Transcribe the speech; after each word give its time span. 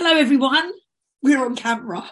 Hello, 0.00 0.16
everyone. 0.16 0.70
We're 1.24 1.44
on 1.44 1.56
camera. 1.56 2.08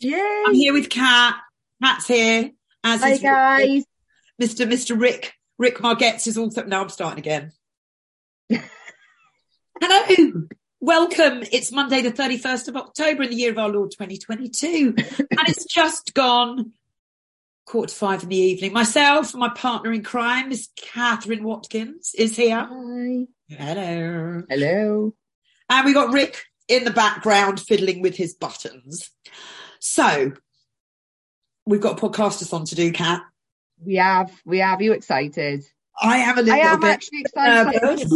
Yay! 0.00 0.42
I'm 0.46 0.54
here 0.54 0.72
with 0.72 0.88
Kat. 0.88 1.36
Kat's 1.82 2.08
here. 2.08 2.50
As 2.82 3.02
Hi 3.02 3.18
guys. 3.18 3.84
Mr. 4.40 4.66
Mr. 4.66 4.98
Rick. 4.98 5.34
Rick 5.58 5.76
Margetts 5.80 6.26
is 6.26 6.38
also. 6.38 6.64
Now 6.64 6.80
I'm 6.80 6.88
starting 6.88 7.18
again. 7.18 7.52
Hello. 9.82 10.46
Welcome. 10.80 11.42
It's 11.52 11.70
Monday, 11.72 12.00
the 12.00 12.10
31st 12.10 12.68
of 12.68 12.76
October 12.76 13.24
in 13.24 13.28
the 13.28 13.36
year 13.36 13.50
of 13.50 13.58
our 13.58 13.68
Lord 13.68 13.90
2022. 13.90 14.94
and 14.96 15.48
it's 15.48 15.66
just 15.66 16.14
gone 16.14 16.72
quarter 17.66 17.90
to 17.90 17.94
five 17.94 18.22
in 18.22 18.30
the 18.30 18.36
evening. 18.36 18.72
Myself, 18.72 19.34
and 19.34 19.40
my 19.40 19.50
partner 19.50 19.92
in 19.92 20.02
crime, 20.02 20.48
Miss 20.48 20.70
Catherine 20.76 21.44
Watkins, 21.44 22.12
is 22.16 22.34
here. 22.34 22.66
Hi. 22.66 23.26
Hello. 23.50 24.42
Hello. 24.48 25.14
And 25.68 25.84
we 25.84 25.92
got 25.92 26.14
Rick 26.14 26.42
in 26.68 26.84
the 26.84 26.90
background 26.90 27.60
fiddling 27.60 28.02
with 28.02 28.16
his 28.16 28.34
buttons. 28.34 29.10
So 29.80 30.32
we've 31.66 31.80
got 31.80 31.98
podcasters 31.98 32.52
on 32.52 32.64
to 32.66 32.74
do, 32.74 32.92
Kat. 32.92 33.22
We 33.84 33.96
have 33.96 34.30
we 34.44 34.58
have 34.58 34.80
you 34.80 34.92
excited? 34.92 35.64
I 36.00 36.18
am 36.18 36.38
a 36.38 36.42
little 36.42 36.54
I 36.54 36.58
am 36.72 36.80
bit 36.80 36.90
actually 36.90 37.20
excited. 37.22 37.82
nervous. 37.82 38.12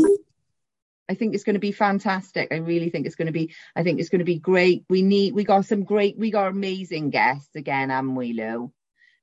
I 1.08 1.14
think 1.14 1.34
it's 1.34 1.44
going 1.44 1.54
to 1.54 1.60
be 1.60 1.72
fantastic. 1.72 2.48
I 2.50 2.56
really 2.56 2.90
think 2.90 3.06
it's 3.06 3.14
going 3.14 3.26
to 3.26 3.32
be. 3.32 3.54
I 3.76 3.82
think 3.82 4.00
it's 4.00 4.08
going 4.08 4.20
to 4.20 4.24
be 4.24 4.38
great. 4.38 4.84
We 4.88 5.02
need. 5.02 5.34
We 5.34 5.44
got 5.44 5.64
some 5.66 5.84
great. 5.84 6.18
We 6.18 6.30
got 6.30 6.48
amazing 6.48 7.10
guests 7.10 7.54
again, 7.54 7.90
haven't 7.90 8.16
we, 8.16 8.32
Lou? 8.32 8.72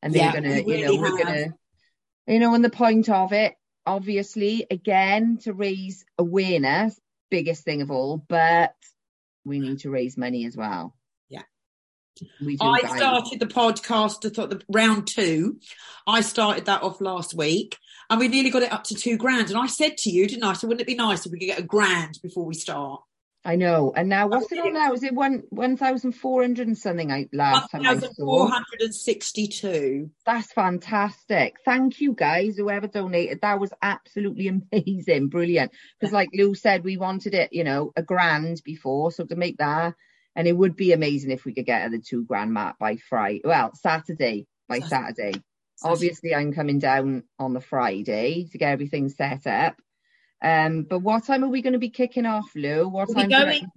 And 0.02 0.14
they're 0.14 0.24
Yeah, 0.24 0.34
gonna. 0.34 0.62
we 0.64 0.78
you 0.78 0.86
know, 0.86 0.92
really 0.92 1.00
we're 1.00 1.24
gonna. 1.24 1.54
You 2.28 2.40
know, 2.40 2.54
and 2.56 2.64
the 2.64 2.70
point 2.70 3.10
of 3.10 3.34
it, 3.34 3.56
obviously, 3.86 4.66
again, 4.72 5.40
to 5.44 5.54
raise 5.54 6.06
awareness, 6.18 6.98
biggest 7.30 7.64
thing 7.66 7.82
of 7.82 7.92
all, 7.92 8.18
but 8.18 8.74
we 9.46 9.60
need 9.60 9.80
to 9.80 9.90
raise 9.90 10.18
money 10.18 10.46
as 10.46 10.56
well. 10.56 10.96
Yeah. 11.30 11.44
We. 12.44 12.58
I 12.62 12.82
guys. 12.82 12.98
started 12.98 13.40
the 13.40 13.48
podcast, 13.48 14.26
I 14.26 14.30
thought 14.30 14.50
the 14.50 14.62
round 14.70 15.08
two. 15.08 15.60
I 16.08 16.22
started 16.22 16.66
that 16.66 16.84
off 16.84 17.02
last 17.02 17.34
week 17.34 17.78
and 18.10 18.20
we 18.20 18.28
nearly 18.28 18.50
got 18.50 18.64
it 18.64 18.74
up 18.74 18.84
to 18.86 18.96
two 18.96 19.18
grand. 19.18 19.50
And 19.50 19.58
I 19.58 19.68
said 19.68 19.98
to 19.98 20.10
you, 20.10 20.28
didn't 20.28 20.44
I? 20.44 20.54
So 20.54 20.68
wouldn't 20.68 20.82
it 20.82 20.88
be 20.88 20.96
nice 20.96 21.26
if 21.26 21.32
we 21.32 21.40
could 21.40 21.46
get 21.46 21.60
a 21.60 21.64
grand 21.64 22.20
before 22.22 22.46
we 22.46 22.54
start? 22.54 23.02
I 23.46 23.58
know. 23.58 23.92
And 23.96 24.08
now 24.08 24.28
what's 24.28 24.52
it 24.52 24.60
on 24.60 24.74
now? 24.74 24.94
Is 24.94 25.04
it 25.04 25.14
one 25.14 25.44
one 25.50 25.76
thousand 25.76 26.14
four 26.14 26.42
hundred 26.42 26.68
and 26.68 26.78
something 26.78 27.12
I 27.12 27.28
last 27.34 27.72
time 27.72 27.86
I 27.86 27.98
saw? 27.98 28.44
1,462. 28.46 30.10
That's 30.26 30.54
fantastic. 30.54 31.58
Thank 31.66 32.00
you 32.00 32.14
guys, 32.14 32.56
whoever 32.56 32.88
donated. 32.88 33.42
That 33.42 33.60
was 33.60 33.74
absolutely 33.82 34.48
amazing, 34.72 35.28
brilliant. 35.28 35.74
Because 36.00 36.14
like 36.14 36.30
Lou 36.34 36.56
said, 36.56 36.84
we 36.86 36.96
wanted 36.96 37.34
it, 37.34 37.52
you 37.52 37.66
know, 37.66 37.92
a 37.98 38.02
grand 38.02 38.62
before. 38.64 39.12
So 39.12 39.26
to 39.26 39.36
make 39.36 39.58
that 39.58 39.96
and 40.36 40.48
it 40.48 40.58
would 40.58 40.76
be 40.76 40.94
amazing 40.94 41.32
if 41.32 41.46
we 41.46 41.54
could 41.54 41.66
get 41.66 41.90
the 41.92 42.00
two 42.00 42.26
grand 42.26 42.54
mark 42.54 42.78
by 42.80 42.98
Friday. 42.98 43.42
Well, 43.44 43.74
Saturday, 43.76 44.48
by 44.68 44.80
Saturday. 44.80 45.34
Obviously 45.84 46.34
I'm 46.34 46.54
coming 46.54 46.80
down 46.80 47.24
on 47.38 47.54
the 47.54 47.62
Friday 47.62 48.48
to 48.52 48.58
get 48.58 48.72
everything 48.72 49.10
set 49.10 49.46
up. 49.46 49.76
Um, 50.44 50.84
but 50.84 51.00
what 51.00 51.26
time 51.26 51.44
are 51.44 51.50
we 51.50 51.62
going 51.62 51.74
to 51.74 51.80
be 51.80 51.90
kicking 51.90 52.26
off, 52.26 52.52
Lou? 52.54 52.88
What 52.90 53.08
We'll 53.08 53.28
time? 53.28 53.52
you 53.52 53.68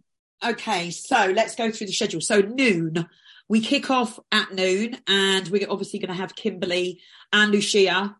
Okay, 0.45 0.91
so 0.91 1.33
let's 1.34 1.55
go 1.55 1.70
through 1.70 1.86
the 1.86 1.92
schedule. 1.92 2.20
So 2.20 2.41
noon, 2.41 3.09
we 3.48 3.61
kick 3.61 3.91
off 3.91 4.19
at 4.33 4.53
noon, 4.53 4.98
and 5.06 5.48
we're 5.48 5.70
obviously 5.70 5.98
going 5.98 6.14
to 6.14 6.20
have 6.20 6.34
Kimberly 6.34 7.00
and 7.33 7.53
Lucia 7.53 8.17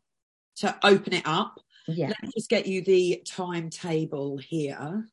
to 0.57 0.79
open 0.83 1.13
it 1.13 1.25
up. 1.27 1.61
Yeah. 1.89 2.09
Let 2.09 2.23
me 2.23 2.31
just 2.35 2.49
get 2.49 2.67
you 2.67 2.83
the 2.83 3.23
timetable 3.27 4.39
here. 4.39 5.09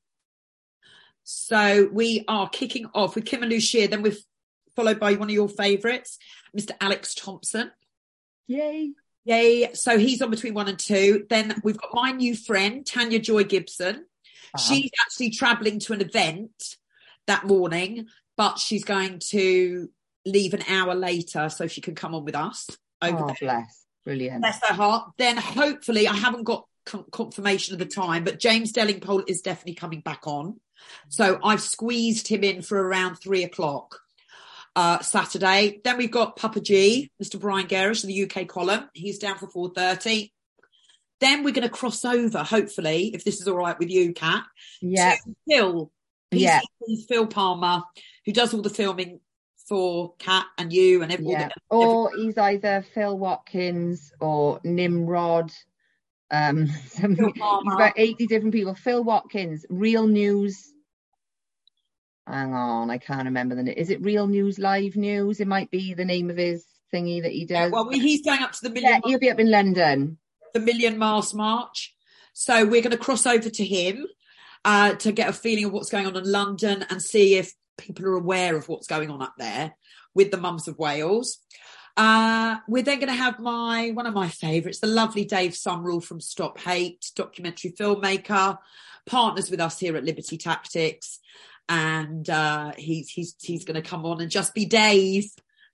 So 1.23 1.89
we 1.91 2.23
are 2.27 2.49
kicking 2.49 2.85
off 2.93 3.15
with 3.15 3.25
Kim 3.25 3.43
and 3.43 3.51
Lucia, 3.51 3.87
then 3.87 4.01
we're 4.01 4.15
followed 4.75 4.99
by 4.99 5.13
one 5.13 5.29
of 5.29 5.33
your 5.33 5.49
favourites, 5.49 6.17
Mr. 6.57 6.71
Alex 6.81 7.13
Thompson. 7.13 7.71
Yay. 8.47 8.91
Yay. 9.25 9.73
So 9.73 9.97
he's 9.97 10.21
on 10.21 10.29
between 10.29 10.53
one 10.53 10.67
and 10.67 10.79
two. 10.79 11.25
Then 11.29 11.55
we've 11.63 11.77
got 11.77 11.91
my 11.93 12.11
new 12.11 12.35
friend, 12.35 12.85
Tanya 12.85 13.19
Joy 13.19 13.43
Gibson. 13.43 14.05
Ah. 14.53 14.59
She's 14.59 14.91
actually 15.01 15.31
travelling 15.31 15.79
to 15.79 15.93
an 15.93 16.01
event 16.01 16.77
that 17.27 17.45
morning, 17.45 18.07
but 18.35 18.59
she's 18.59 18.83
going 18.83 19.19
to 19.29 19.89
leave 20.25 20.53
an 20.53 20.63
hour 20.69 20.95
later 20.95 21.49
so 21.49 21.67
she 21.67 21.81
can 21.81 21.95
come 21.95 22.15
on 22.15 22.25
with 22.25 22.35
us 22.35 22.69
over 23.01 23.29
Oh, 23.29 23.33
bless. 23.39 23.85
Brilliant. 24.03 24.41
Bless 24.41 24.59
her 24.67 24.73
heart. 24.73 25.11
Then 25.17 25.37
hopefully, 25.37 26.07
I 26.07 26.15
haven't 26.15 26.43
got 26.43 26.67
confirmation 27.11 27.73
of 27.73 27.79
the 27.79 27.85
time, 27.85 28.25
but 28.25 28.39
James 28.39 28.73
Delingpole 28.73 29.23
is 29.29 29.41
definitely 29.41 29.75
coming 29.75 30.01
back 30.01 30.27
on. 30.27 30.59
So 31.07 31.39
I've 31.41 31.61
squeezed 31.61 32.27
him 32.27 32.43
in 32.43 32.61
for 32.61 32.77
around 32.77 33.15
three 33.15 33.43
o'clock 33.45 33.99
uh, 34.75 34.99
Saturday. 34.99 35.81
Then 35.83 35.97
we've 35.97 36.11
got 36.11 36.35
Papa 36.35 36.61
G, 36.61 37.11
Mr. 37.21 37.39
Brian 37.39 37.67
Gerrish, 37.67 38.03
in 38.03 38.09
the 38.09 38.23
UK 38.23 38.47
column. 38.47 38.89
He's 38.93 39.19
down 39.19 39.37
for 39.37 39.47
four 39.47 39.71
thirty. 39.73 40.33
Then 41.19 41.43
we're 41.43 41.53
going 41.53 41.63
to 41.63 41.69
cross 41.69 42.03
over, 42.03 42.39
hopefully, 42.39 43.11
if 43.13 43.23
this 43.23 43.39
is 43.39 43.47
all 43.47 43.55
right 43.55 43.79
with 43.79 43.89
you, 43.89 44.13
Kat. 44.13 44.43
Yeah. 44.81 45.15
Phil. 45.47 45.89
Yeah. 46.31 46.59
Phil 47.07 47.27
Palmer, 47.27 47.83
who 48.25 48.33
does 48.33 48.53
all 48.53 48.61
the 48.61 48.69
filming 48.69 49.21
for 49.67 50.15
Kat 50.19 50.45
and 50.57 50.73
you 50.73 51.01
and 51.01 51.11
everyone. 51.11 51.39
Yeah. 51.39 51.49
Or 51.69 52.11
he's 52.15 52.37
either 52.37 52.85
Phil 52.93 53.17
Watkins 53.17 54.11
or 54.19 54.59
Nimrod. 54.63 55.51
Um, 56.29 56.67
some, 56.87 57.15
he's 57.15 57.33
about 57.37 57.93
80 57.95 58.27
different 58.27 58.53
people. 58.53 58.75
Phil 58.75 59.03
Watkins, 59.03 59.65
Real 59.69 60.07
News. 60.07 60.73
Hang 62.27 62.53
on, 62.53 62.89
I 62.89 62.97
can't 62.99 63.25
remember 63.25 63.55
the 63.55 63.63
name. 63.63 63.75
Is 63.77 63.89
it 63.89 64.01
Real 64.01 64.27
News 64.27 64.57
Live 64.57 64.95
News? 64.95 65.39
It 65.39 65.47
might 65.47 65.69
be 65.69 65.93
the 65.93 66.05
name 66.05 66.29
of 66.29 66.37
his 66.37 66.65
thingy 66.93 67.21
that 67.21 67.31
he 67.31 67.45
Yeah, 67.49 67.63
does. 67.63 67.71
well, 67.73 67.89
he's 67.89 68.21
going 68.23 68.41
up 68.41 68.53
to 68.53 68.69
the 68.69 68.79
yeah, 68.79 68.87
million, 68.89 69.01
he'll 69.05 69.19
be 69.19 69.29
up 69.31 69.39
in 69.39 69.51
London. 69.51 70.17
the 70.53 70.59
million 70.61 70.97
mask 70.97 71.35
march. 71.35 71.93
So 72.33 72.63
we're 72.65 72.81
going 72.81 72.91
to 72.91 72.97
cross 72.97 73.25
over 73.25 73.49
to 73.49 73.65
him 73.65 74.07
uh, 74.63 74.93
to 74.95 75.11
get 75.11 75.29
a 75.29 75.33
feeling 75.33 75.65
of 75.65 75.71
what's 75.73 75.89
going 75.89 76.07
on 76.07 76.15
in 76.15 76.31
London 76.31 76.85
and 76.89 77.01
see 77.01 77.35
if 77.35 77.53
people 77.77 78.05
are 78.05 78.15
aware 78.15 78.55
of 78.55 78.69
what's 78.69 78.87
going 78.87 79.09
on 79.09 79.21
up 79.21 79.33
there 79.37 79.73
with 80.15 80.31
the 80.31 80.37
Mums 80.37 80.67
of 80.67 80.77
Wales. 80.77 81.39
Uh, 81.97 82.57
we're 82.67 82.81
then 82.83 82.97
going 82.99 83.07
to 83.09 83.13
have 83.13 83.39
my 83.39 83.91
one 83.91 84.07
of 84.07 84.13
my 84.15 84.29
favourites, 84.29 84.79
the 84.79 84.87
lovely 84.87 85.25
Dave 85.25 85.51
Sumrall 85.51 86.03
from 86.03 86.19
Stop 86.21 86.57
Hate, 86.59 87.11
documentary 87.15 87.71
filmmaker, 87.71 88.57
partners 89.05 89.51
with 89.51 89.59
us 89.59 89.77
here 89.79 89.95
at 89.95 90.03
Liberty 90.03 90.37
Tactics, 90.37 91.19
and 91.69 92.29
uh, 92.29 92.73
he's 92.77 93.09
he's 93.09 93.35
he's 93.41 93.65
going 93.65 93.81
to 93.81 93.87
come 93.87 94.05
on 94.05 94.21
and 94.21 94.29
just 94.29 94.53
be 94.53 94.65
Dave, 94.65 95.29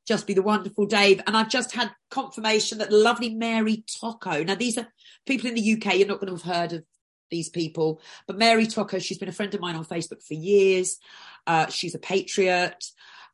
just 0.08 0.28
be 0.28 0.34
the 0.34 0.42
wonderful 0.42 0.86
Dave. 0.86 1.22
And 1.26 1.36
I've 1.36 1.50
just 1.50 1.74
had 1.74 1.92
confirmation 2.10 2.78
that 2.80 2.92
lovely 2.92 3.34
Mary 3.34 3.84
Tocco. 3.88 4.46
Now 4.46 4.56
these 4.56 4.78
are 4.78 4.88
people 5.26 5.50
in 5.50 5.56
the 5.56 5.74
UK. 5.74 5.96
You're 5.98 6.08
not 6.08 6.20
going 6.20 6.36
to 6.36 6.42
have 6.42 6.56
heard 6.56 6.74
of 6.74 6.84
these 7.32 7.50
people, 7.50 8.02
but 8.28 8.38
Mary 8.38 8.66
Tocco. 8.68 9.02
She's 9.02 9.18
been 9.18 9.30
a 9.30 9.34
friend 9.34 9.54
of 9.54 9.62
mine 9.62 9.76
on 9.76 9.86
Facebook 9.86 10.24
for 10.26 10.34
years. 10.36 10.98
Uh, 11.46 11.68
she's 11.68 11.96
a 11.96 12.00
patriot. 12.00 12.84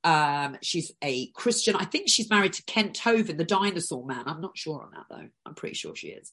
Um, 0.03 0.57
she's 0.61 0.91
a 1.03 1.27
Christian. 1.31 1.75
I 1.75 1.85
think 1.85 2.09
she's 2.09 2.29
married 2.29 2.53
to 2.53 2.63
Kent 2.65 2.99
Hovind, 3.03 3.37
the 3.37 3.43
dinosaur 3.43 4.05
man. 4.05 4.23
I'm 4.27 4.41
not 4.41 4.55
sure 4.57 4.83
on 4.83 4.91
that 4.91 5.05
though. 5.09 5.27
I'm 5.45 5.55
pretty 5.55 5.75
sure 5.75 5.95
she 5.95 6.09
is. 6.09 6.31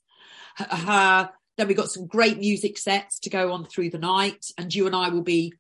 Her, 0.57 0.77
her- 0.77 1.31
then 1.59 1.69
we've 1.69 1.77
got 1.77 1.91
some 1.91 2.07
great 2.07 2.39
music 2.39 2.79
sets 2.79 3.19
to 3.21 3.31
go 3.31 3.53
on 3.53 3.67
through 3.67 3.91
the 3.91 3.99
night, 3.99 4.47
and 4.57 4.75
you 4.75 4.87
and 4.87 4.97
I 4.97 5.11
will 5.11 5.23
be 5.23 5.53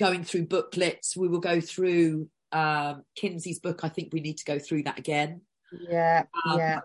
going 0.00 0.24
through 0.24 0.46
booklets. 0.46 1.16
We 1.16 1.28
will 1.28 1.38
go 1.40 1.60
through 1.60 2.28
um, 2.50 3.04
Kinsey's 3.14 3.60
book. 3.60 3.84
I 3.84 3.88
think 3.88 4.08
we 4.12 4.20
need 4.20 4.38
to 4.38 4.44
go 4.44 4.58
through 4.58 4.84
that 4.84 4.98
again. 4.98 5.42
Yeah, 5.88 6.24
Um, 6.48 6.58
yeah. 6.58 6.80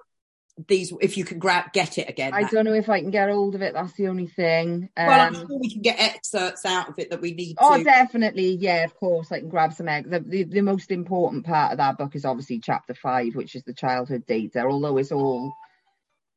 These, 0.69 0.93
if 1.01 1.17
you 1.17 1.25
can 1.25 1.37
grab, 1.39 1.73
get 1.73 1.97
it 1.97 2.07
again. 2.07 2.33
I 2.33 2.43
that- 2.43 2.51
don't 2.51 2.63
know 2.65 2.73
if 2.73 2.87
I 2.87 3.01
can 3.01 3.09
get 3.11 3.29
hold 3.29 3.55
of 3.55 3.61
it. 3.61 3.73
That's 3.73 3.91
the 3.93 4.07
only 4.07 4.27
thing. 4.27 4.87
Um, 4.95 5.07
well, 5.07 5.19
I'm 5.27 5.33
sure 5.35 5.59
we 5.59 5.69
can 5.69 5.81
get 5.81 5.99
excerpts 5.99 6.65
out 6.65 6.87
of 6.87 6.95
it 6.97 7.09
that 7.09 7.19
we 7.19 7.33
need 7.33 7.57
Oh, 7.59 7.77
to. 7.77 7.83
definitely. 7.83 8.51
Yeah, 8.55 8.85
of 8.85 8.95
course. 8.95 9.31
I 9.33 9.39
can 9.39 9.49
grab 9.49 9.73
some 9.73 9.89
eggs. 9.89 10.09
The, 10.09 10.19
the, 10.21 10.43
the 10.43 10.61
most 10.61 10.91
important 10.91 11.45
part 11.45 11.71
of 11.73 11.79
that 11.79 11.97
book 11.97 12.15
is 12.15 12.23
obviously 12.23 12.59
chapter 12.59 12.93
five, 12.93 13.35
which 13.35 13.55
is 13.55 13.63
the 13.63 13.73
childhood 13.73 14.25
data, 14.25 14.61
although 14.65 14.97
it's 14.97 15.11
all. 15.11 15.51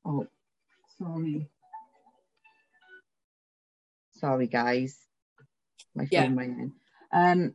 Oh, 0.05 0.27
sorry. 0.99 1.49
Sorry, 4.15 4.47
guys. 4.49 4.99
My 5.95 6.05
phone 6.05 6.11
Yeah. 6.11 6.35
ringing. 6.35 6.73
Um, 7.13 7.55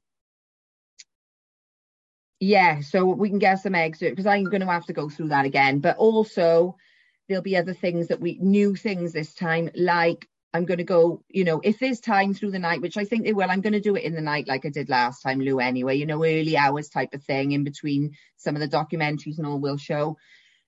yeah, 2.39 2.81
so 2.81 3.05
we 3.05 3.29
can 3.29 3.39
get 3.39 3.59
some 3.59 3.75
eggs 3.75 3.99
because 3.99 4.25
I'm 4.25 4.43
going 4.45 4.61
to 4.61 4.67
have 4.67 4.85
to 4.87 4.93
go 4.93 5.09
through 5.09 5.29
that 5.29 5.45
again. 5.45 5.79
But 5.79 5.97
also, 5.97 6.75
there'll 7.27 7.43
be 7.43 7.57
other 7.57 7.73
things 7.73 8.07
that 8.09 8.19
we 8.19 8.37
new 8.41 8.75
things 8.75 9.13
this 9.13 9.33
time, 9.33 9.69
like 9.75 10.27
I'm 10.53 10.65
going 10.65 10.77
to 10.79 10.83
go, 10.83 11.23
you 11.29 11.45
know, 11.45 11.61
if 11.63 11.79
there's 11.79 11.99
time 11.99 12.33
through 12.33 12.51
the 12.51 12.59
night, 12.59 12.81
which 12.81 12.97
I 12.97 13.05
think 13.05 13.23
they 13.23 13.33
will, 13.33 13.49
I'm 13.49 13.61
going 13.61 13.73
to 13.73 13.79
do 13.79 13.95
it 13.95 14.03
in 14.03 14.13
the 14.13 14.21
night 14.21 14.47
like 14.47 14.65
I 14.65 14.69
did 14.69 14.89
last 14.89 15.21
time, 15.21 15.39
Lou, 15.39 15.59
anyway, 15.59 15.95
you 15.95 16.05
know, 16.05 16.23
early 16.23 16.57
hours 16.57 16.89
type 16.89 17.13
of 17.13 17.23
thing 17.23 17.53
in 17.53 17.63
between 17.63 18.11
some 18.37 18.55
of 18.55 18.61
the 18.61 18.67
documentaries 18.67 19.37
and 19.37 19.47
all 19.47 19.59
we'll 19.59 19.77
show 19.77 20.17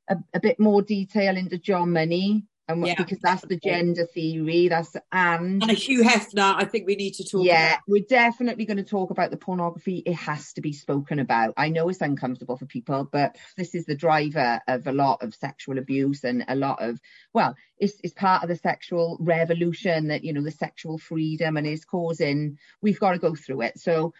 a, 0.10 0.18
a 0.34 0.40
bit 0.40 0.60
more 0.60 0.82
detail 0.82 1.38
into 1.38 1.58
John 1.58 1.92
Money 1.92 2.46
And 2.68 2.82
what- 2.82 2.88
Yeah. 2.88 2.96
because 2.98 3.20
that's 3.20 3.44
the 3.46 3.58
gender 3.58 4.06
theory, 4.08 4.68
that's 4.70 4.96
and 5.12 5.62
And 5.62 5.70
a 5.72 5.76
Hugh 5.76 6.04
Hefner, 6.04 6.56
I 6.56 6.66
think 6.66 6.88
we 6.88 6.96
need 6.96 7.14
to 7.16 7.24
talk 7.24 7.46
yeah, 7.46 7.74
about. 7.74 7.80
we're 7.88 8.04
definitely 8.10 8.66
going 8.66 8.78
to 8.78 8.84
talk 8.84 9.12
about 9.12 9.30
the 9.30 9.38
pornography. 9.38 10.02
It 10.06 10.16
has 10.16 10.54
to 10.54 10.62
be 10.62 10.74
spoken 10.74 11.20
about. 11.20 11.54
I 11.58 11.70
know 11.70 11.90
it's 11.90 12.02
uncomfortable 12.02 12.58
for 12.58 12.66
people, 12.66 13.08
but 13.12 13.38
this 13.56 13.76
is 13.76 13.86
the 13.86 13.96
driver 13.96 14.62
of 14.68 14.88
a 14.88 14.92
lot 14.92 15.22
of 15.22 15.36
sexual 15.36 15.78
abuse 15.78 16.24
and 16.24 16.44
a 16.48 16.56
lot 16.56 16.82
of, 16.82 17.00
well, 17.34 17.56
it's, 17.78 18.00
it's 18.04 18.14
part 18.16 18.42
of 18.42 18.50
the 18.50 18.56
sexual 18.56 19.18
revolution 19.20 20.08
that, 20.08 20.24
you 20.24 20.34
know, 20.34 20.44
the 20.44 20.52
sexual 20.52 20.98
freedom 20.98 21.58
and 21.58 21.68
is 21.68 21.86
causing, 21.86 22.58
we've 22.82 23.00
got 23.00 23.12
to 23.12 23.20
go 23.20 23.36
through 23.36 23.62
it. 23.62 23.80
So 23.80 24.14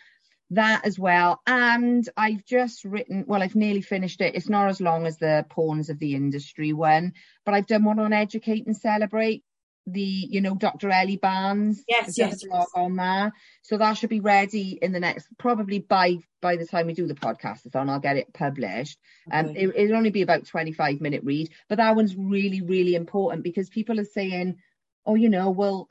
that 0.52 0.86
as 0.86 1.00
well. 1.00 1.42
And 1.48 2.08
I've 2.16 2.46
just 2.46 2.86
written, 2.86 3.26
well, 3.28 3.42
I've 3.42 3.56
nearly 3.56 3.82
finished 3.82 4.22
it. 4.22 4.36
It's 4.36 4.50
not 4.50 4.70
as 4.70 4.80
long 4.80 5.06
as 5.06 5.18
the 5.18 5.46
Pawns 5.50 5.90
of 5.90 6.00
the 6.00 6.16
Industry 6.16 6.74
one, 6.74 7.14
but 7.46 7.54
I've 7.54 7.68
done 7.68 7.84
one 7.84 8.00
on 8.00 8.14
Educate 8.14 8.66
and 8.66 8.78
Celebrate. 8.78 9.44
The, 9.88 10.02
you 10.02 10.42
know, 10.42 10.56
Dr. 10.56 10.90
Elly 10.90 11.18
Barnes. 11.18 11.84
Yes, 11.88 12.18
yes, 12.18 12.44
blog 12.44 12.68
on 12.76 12.96
that. 12.96 13.34
So 13.62 13.78
that 13.78 13.94
should 13.94 14.10
be 14.10 14.20
ready 14.20 14.80
in 14.82 14.92
the 14.92 15.00
next, 15.00 15.28
probably 15.38 15.78
by 15.78 16.18
by 16.42 16.56
the 16.56 16.66
time 16.66 16.88
we 16.88 16.94
do 16.94 17.06
the 17.06 17.14
podcast 17.14 17.66
it's 17.66 17.76
on, 17.76 17.90
I'll 17.90 18.00
get 18.00 18.18
it 18.18 18.34
published. 18.34 18.98
Um, 19.32 19.48
Okay. 19.48 19.64
it, 19.64 19.76
it'll 19.76 19.98
only 19.98 20.10
be 20.10 20.24
about 20.24 20.48
25 20.48 21.02
minute 21.02 21.24
read, 21.24 21.52
but 21.70 21.78
that 21.78 21.96
one's 21.96 22.16
really, 22.16 22.62
really 22.62 22.96
important 22.96 23.44
because 23.44 23.70
people 23.70 24.00
are 24.00 24.06
saying, 24.06 24.58
oh, 25.06 25.14
you 25.16 25.30
know, 25.30 25.52
well, 25.52 25.88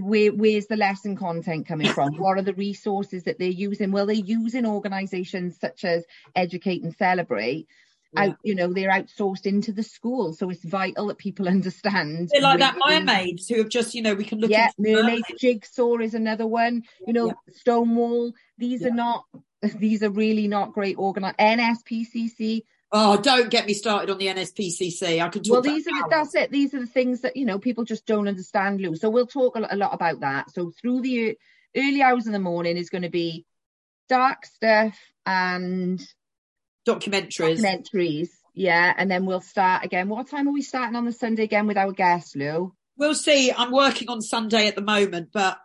where, 0.00 0.32
where's 0.32 0.66
the 0.66 0.76
lesson 0.76 1.16
content 1.16 1.66
coming 1.66 1.88
from? 1.88 2.14
what 2.18 2.38
are 2.38 2.42
the 2.42 2.54
resources 2.54 3.24
that 3.24 3.38
they're 3.38 3.48
using? 3.48 3.92
Well, 3.92 4.06
they're 4.06 4.16
using 4.16 4.66
organisations 4.66 5.58
such 5.60 5.84
as 5.84 6.04
Educate 6.34 6.82
and 6.82 6.94
Celebrate. 6.94 7.68
Yeah. 8.12 8.22
Out, 8.22 8.36
you 8.42 8.54
know, 8.54 8.72
they're 8.72 8.90
outsourced 8.90 9.44
into 9.44 9.70
the 9.70 9.82
school, 9.82 10.32
so 10.32 10.48
it's 10.48 10.64
vital 10.64 11.08
that 11.08 11.18
people 11.18 11.46
understand. 11.56 12.30
They're 12.32 12.40
like 12.40 12.60
that 12.60 12.78
mermaids 12.86 13.48
who 13.48 13.58
have 13.58 13.68
just, 13.68 13.94
you 13.94 14.00
know, 14.00 14.14
we 14.14 14.24
can 14.24 14.40
look 14.40 14.50
yeah, 14.50 14.70
into 14.78 14.96
the 14.96 15.02
Mermaid 15.02 15.24
Jigsaw 15.38 15.98
is 15.98 16.14
another 16.14 16.46
one. 16.46 16.84
You 17.06 17.12
know, 17.12 17.26
Yeah. 17.26 17.32
Stonewall. 17.54 18.32
These 18.56 18.80
Yeah. 18.82 18.88
are 18.88 18.94
not. 18.94 19.24
These 19.78 20.02
are 20.02 20.10
really 20.10 20.48
not 20.48 20.72
great 20.72 20.96
organized. 20.98 21.36
NSPCC. 21.38 22.62
Oh, 22.90 23.20
don't 23.20 23.50
get 23.50 23.66
me 23.66 23.74
started 23.74 24.08
on 24.10 24.18
the 24.18 24.28
NSPCC. 24.28 25.22
I 25.22 25.28
can 25.28 25.42
talk 25.42 25.52
Well, 25.52 25.62
these 25.62 25.86
are 25.86 25.90
the, 25.90 26.08
that's 26.10 26.34
it. 26.34 26.50
These 26.50 26.72
are 26.72 26.80
the 26.80 26.86
things 26.86 27.20
that 27.20 27.36
you 27.36 27.44
know 27.44 27.58
people 27.58 27.84
just 27.84 28.06
don't 28.06 28.28
understand, 28.28 28.80
Lou. 28.80 28.96
So 28.96 29.10
we'll 29.10 29.26
talk 29.26 29.56
a, 29.56 29.76
lot 29.76 29.92
about 29.92 30.20
that. 30.20 30.50
So 30.50 30.70
through 30.80 31.02
the 31.02 31.36
early 31.76 32.02
hours 32.02 32.26
in 32.26 32.32
the 32.32 32.38
morning 32.38 32.78
is 32.78 32.88
going 32.88 33.02
to 33.02 33.10
be 33.10 33.44
dark 34.08 34.46
stuff 34.46 34.98
and 35.26 36.00
documentaries. 36.86 37.60
documentaries. 37.60 38.30
Yeah, 38.54 38.92
and 38.96 39.10
then 39.10 39.26
we'll 39.26 39.40
start 39.40 39.84
again. 39.84 40.08
What 40.08 40.30
time 40.30 40.48
are 40.48 40.52
we 40.52 40.62
starting 40.62 40.96
on 40.96 41.04
the 41.04 41.12
Sunday 41.12 41.44
again 41.44 41.66
with 41.66 41.76
our 41.76 41.92
guest, 41.92 42.36
Lou? 42.36 42.74
We'll 42.96 43.14
see. 43.14 43.52
I'm 43.52 43.70
working 43.70 44.08
on 44.08 44.22
Sunday 44.22 44.66
at 44.66 44.74
the 44.74 44.82
moment, 44.82 45.28
but 45.32 45.58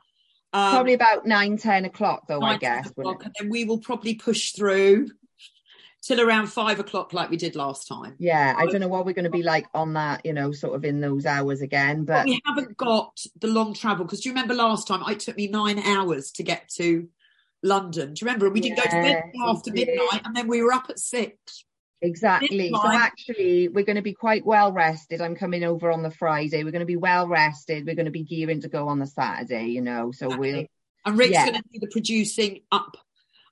um, 0.51 0.71
Probably 0.71 0.93
about 0.93 1.25
nine, 1.25 1.57
ten 1.57 1.85
o'clock, 1.85 2.27
though. 2.27 2.41
I 2.41 2.57
guess. 2.57 2.89
o'clock, 2.89 3.23
and 3.23 3.33
then 3.39 3.49
we 3.49 3.63
will 3.63 3.79
probably 3.79 4.15
push 4.15 4.51
through 4.51 5.07
till 6.03 6.21
around 6.21 6.47
five 6.47 6.79
o'clock, 6.79 7.13
like 7.13 7.29
we 7.29 7.37
did 7.37 7.55
last 7.55 7.87
time. 7.87 8.15
Yeah, 8.19 8.53
I 8.57 8.67
don't 8.67 8.81
know 8.81 8.87
what 8.87 9.05
we're 9.05 9.13
going 9.13 9.23
to 9.25 9.31
be 9.31 9.41
like 9.41 9.65
on 9.73 9.93
that, 9.93 10.25
you 10.25 10.33
know, 10.33 10.51
sort 10.51 10.75
of 10.75 10.83
in 10.85 10.99
those 10.99 11.25
hours 11.25 11.61
again. 11.61 12.03
But 12.03 12.25
But 12.25 12.25
we 12.25 12.41
haven't 12.45 12.77
got 12.77 13.19
the 13.39 13.47
long 13.47 13.73
travel 13.73 14.05
because 14.05 14.21
do 14.21 14.29
you 14.29 14.33
remember 14.35 14.53
last 14.53 14.87
time 14.87 15.01
it 15.09 15.21
took 15.21 15.37
me 15.37 15.47
nine 15.47 15.79
hours 15.79 16.31
to 16.33 16.43
get 16.43 16.69
to 16.75 17.07
London? 17.63 18.13
Do 18.13 18.19
you 18.23 18.27
remember? 18.27 18.49
We 18.49 18.61
didn't 18.61 18.77
go 18.77 18.83
to 18.83 19.01
bed 19.01 19.23
after 19.45 19.71
midnight, 19.71 20.21
and 20.25 20.35
then 20.35 20.47
we 20.47 20.61
were 20.61 20.73
up 20.73 20.89
at 20.89 20.99
six. 20.99 21.65
exactly. 22.01 22.69
So 22.69 22.85
actually, 22.85 23.69
we're 23.69 23.85
going 23.85 23.95
to 23.95 24.01
be 24.01 24.13
quite 24.13 24.45
well 24.45 24.73
rested. 24.73 25.21
I'm 25.21 25.35
coming 25.35 25.63
over 25.63 25.89
on 25.89 26.03
the 26.03 26.11
Friday. 26.11 26.63
We're 26.65 26.71
going 26.71 26.81
to 26.81 26.85
be 26.85 26.97
well 26.97 27.27
rested. 27.29 27.85
We're 27.85 27.95
going 27.95 28.05
to 28.05 28.11
be 28.11 28.23
gearing 28.23 28.61
to 28.61 28.67
go 28.67 28.89
on 28.89 28.99
the 28.99 29.07
Saturday, 29.07 29.67
you 29.67 29.81
know. 29.81 30.11
So 30.11 30.29
we'll, 30.37 30.65
And 31.05 31.17
Rick's 31.17 31.31
Yeah. 31.31 31.45
going 31.45 31.61
to 31.61 31.69
do 31.71 31.79
the 31.79 31.87
producing 31.87 32.61
up 32.71 32.97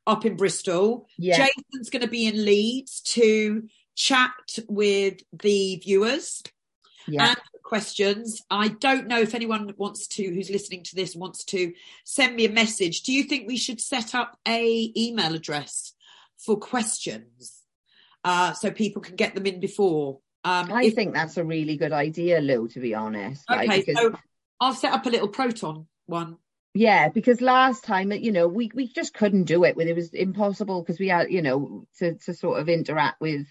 up 0.07 0.25
in 0.25 0.35
Bristol. 0.35 1.07
yeah, 1.17 1.37
Jason's 1.37 1.89
going 1.89 2.01
to 2.01 2.07
be 2.07 2.25
in 2.27 2.43
Leeds 2.45 3.01
to 3.01 3.67
chat 3.95 4.31
with 4.67 5.19
the 5.33 5.75
viewers 5.83 6.41
yeah, 7.07 7.29
and 7.29 7.37
questions. 7.63 8.41
I 8.49 8.69
don't 8.69 9.07
know 9.07 9.19
if 9.19 9.35
anyone 9.35 9.73
wants 9.77 10.07
to, 10.07 10.23
who's 10.23 10.49
listening 10.49 10.83
to 10.83 10.95
this, 10.95 11.15
wants 11.15 11.43
to 11.45 11.73
send 12.03 12.35
me 12.35 12.45
a 12.45 12.51
message. 12.51 13.03
Do 13.03 13.13
you 13.13 13.23
think 13.23 13.47
we 13.47 13.57
should 13.57 13.81
set 13.81 14.15
up 14.15 14.37
a 14.47 14.91
email 14.97 15.35
address 15.35 15.93
for 16.37 16.57
questions 16.57 17.61
uh, 18.23 18.53
so 18.53 18.71
people 18.71 19.01
can 19.01 19.15
get 19.15 19.35
them 19.35 19.45
in 19.45 19.59
before? 19.59 20.19
Um, 20.43 20.71
I 20.71 20.85
if- 20.85 20.95
think 20.95 21.13
that's 21.13 21.37
a 21.37 21.43
really 21.43 21.77
good 21.77 21.91
idea, 21.93 22.39
Lou. 22.39 22.67
To 22.69 22.79
be 22.79 22.95
honest, 22.95 23.43
okay, 23.49 23.81
Because- 23.81 24.01
so 24.01 24.13
I'll 24.59 24.73
set 24.73 24.93
up 24.93 25.05
a 25.05 25.09
little 25.09 25.27
Proton 25.27 25.87
one. 26.07 26.37
Yeah, 26.73 27.09
because 27.09 27.41
last 27.41 27.83
time, 27.83 28.11
you 28.11 28.31
know, 28.31 28.47
we, 28.47 28.71
we 28.73 28.87
just 28.87 29.13
couldn't 29.13 29.43
do 29.43 29.65
it. 29.65 29.75
When 29.75 29.87
it 29.87 29.95
was 29.95 30.13
impossible 30.13 30.81
because 30.81 30.99
we 30.99 31.09
had, 31.09 31.29
you 31.29 31.41
know, 31.41 31.85
to, 31.99 32.15
to 32.15 32.33
sort 32.33 32.59
of 32.59 32.69
interact 32.69 33.19
with, 33.19 33.45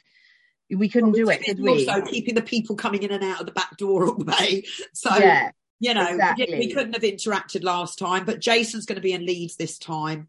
we 0.75 0.89
couldn't 0.89 1.13
do 1.13 1.29
it, 1.29 1.45
could 1.45 1.61
we? 1.61 1.87
Also, 1.87 2.03
keeping 2.07 2.35
the 2.35 2.43
people 2.43 2.77
coming 2.77 3.03
in 3.03 3.11
and 3.11 3.25
out 3.25 3.41
of 3.41 3.47
the 3.47 3.53
back 3.53 3.77
door 3.77 4.07
all 4.07 4.15
the 4.15 4.25
way. 4.25 4.65
So 4.95 5.15
yeah, 5.17 5.51
you 5.81 5.95
know, 5.95 6.05
we, 6.05 6.13
Exactly. 6.13 6.59
we 6.59 6.73
couldn't 6.73 6.95
have 6.95 7.03
interacted 7.03 7.63
last 7.63 7.99
time, 7.99 8.25
but 8.25 8.41
Jason's 8.41 8.87
going 8.87 8.97
to 8.97 9.03
be 9.03 9.13
in 9.13 9.27
Leeds 9.27 9.57
this 9.57 9.79
time 9.79 10.29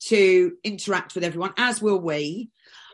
to 0.00 0.52
interact 0.64 1.14
with 1.14 1.24
everyone, 1.24 1.52
as 1.56 1.80
will 1.80 2.00
we. 2.00 2.50